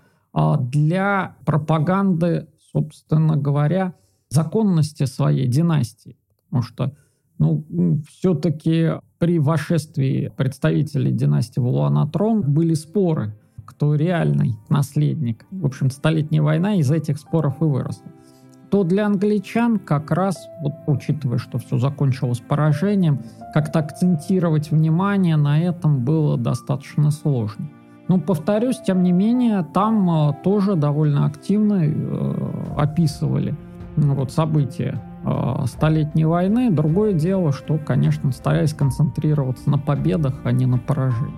для 0.59 1.37
пропаганды, 1.45 2.47
собственно 2.73 3.37
говоря, 3.37 3.93
законности 4.29 5.05
своей 5.05 5.47
династии. 5.47 6.17
Потому 6.45 6.63
что 6.63 6.95
ну, 7.37 7.63
все-таки 8.09 8.93
при 9.19 9.39
вошествии 9.39 10.31
представителей 10.35 11.11
династии 11.11 11.59
Валуа 11.59 11.89
на 11.89 12.07
трон 12.07 12.41
были 12.41 12.73
споры, 12.73 13.35
кто 13.65 13.95
реальный 13.95 14.55
наследник. 14.69 15.45
В 15.51 15.65
общем, 15.65 15.89
Столетняя 15.89 16.41
война 16.41 16.75
из 16.75 16.91
этих 16.91 17.17
споров 17.17 17.61
и 17.61 17.65
выросла. 17.65 18.07
то 18.69 18.83
для 18.83 19.05
англичан 19.05 19.79
как 19.79 20.11
раз, 20.11 20.49
вот 20.61 20.73
учитывая, 20.87 21.37
что 21.37 21.59
все 21.59 21.77
закончилось 21.77 22.39
поражением, 22.39 23.21
как-то 23.53 23.79
акцентировать 23.79 24.71
внимание 24.71 25.37
на 25.37 25.61
этом 25.61 26.03
было 26.03 26.37
достаточно 26.37 27.11
сложно. 27.11 27.69
Но, 28.07 28.19
повторюсь, 28.19 28.79
тем 28.85 29.01
не 29.01 29.11
менее, 29.11 29.65
там 29.73 30.29
э, 30.29 30.33
тоже 30.43 30.75
довольно 30.75 31.25
активно 31.25 31.81
э, 31.85 32.73
описывали 32.77 33.55
ну, 33.95 34.13
вот, 34.13 34.31
события 34.31 35.01
Столетней 35.65 36.25
войны. 36.25 36.69
Другое 36.71 37.13
дело, 37.13 37.51
что, 37.51 37.77
конечно, 37.77 38.31
старались 38.31 38.73
концентрироваться 38.73 39.69
на 39.69 39.77
победах, 39.77 40.35
а 40.43 40.51
не 40.51 40.65
на 40.65 40.77
поражении. 40.77 41.33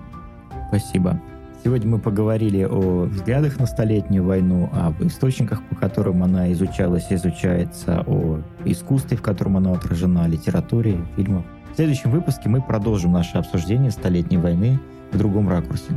Спасибо. 0.68 1.20
Сегодня 1.64 1.90
мы 1.90 1.98
поговорили 1.98 2.62
о 2.62 3.06
взглядах 3.06 3.58
на 3.58 3.66
Столетнюю 3.66 4.24
войну, 4.24 4.70
об 4.72 5.02
источниках, 5.02 5.62
по 5.64 5.74
которым 5.74 6.22
она 6.22 6.52
изучалась 6.52 7.10
и 7.10 7.16
изучается, 7.16 8.04
о 8.06 8.40
искусстве, 8.64 9.16
в 9.16 9.22
котором 9.22 9.56
она 9.56 9.72
отражена, 9.72 10.28
литературе, 10.28 10.98
фильмах. 11.16 11.44
В 11.72 11.76
следующем 11.76 12.10
выпуске 12.10 12.48
мы 12.48 12.62
продолжим 12.62 13.12
наше 13.12 13.38
обсуждение 13.38 13.90
Столетней 13.90 14.36
войны 14.36 14.78
в 15.10 15.18
другом 15.18 15.48
ракурсе. 15.48 15.92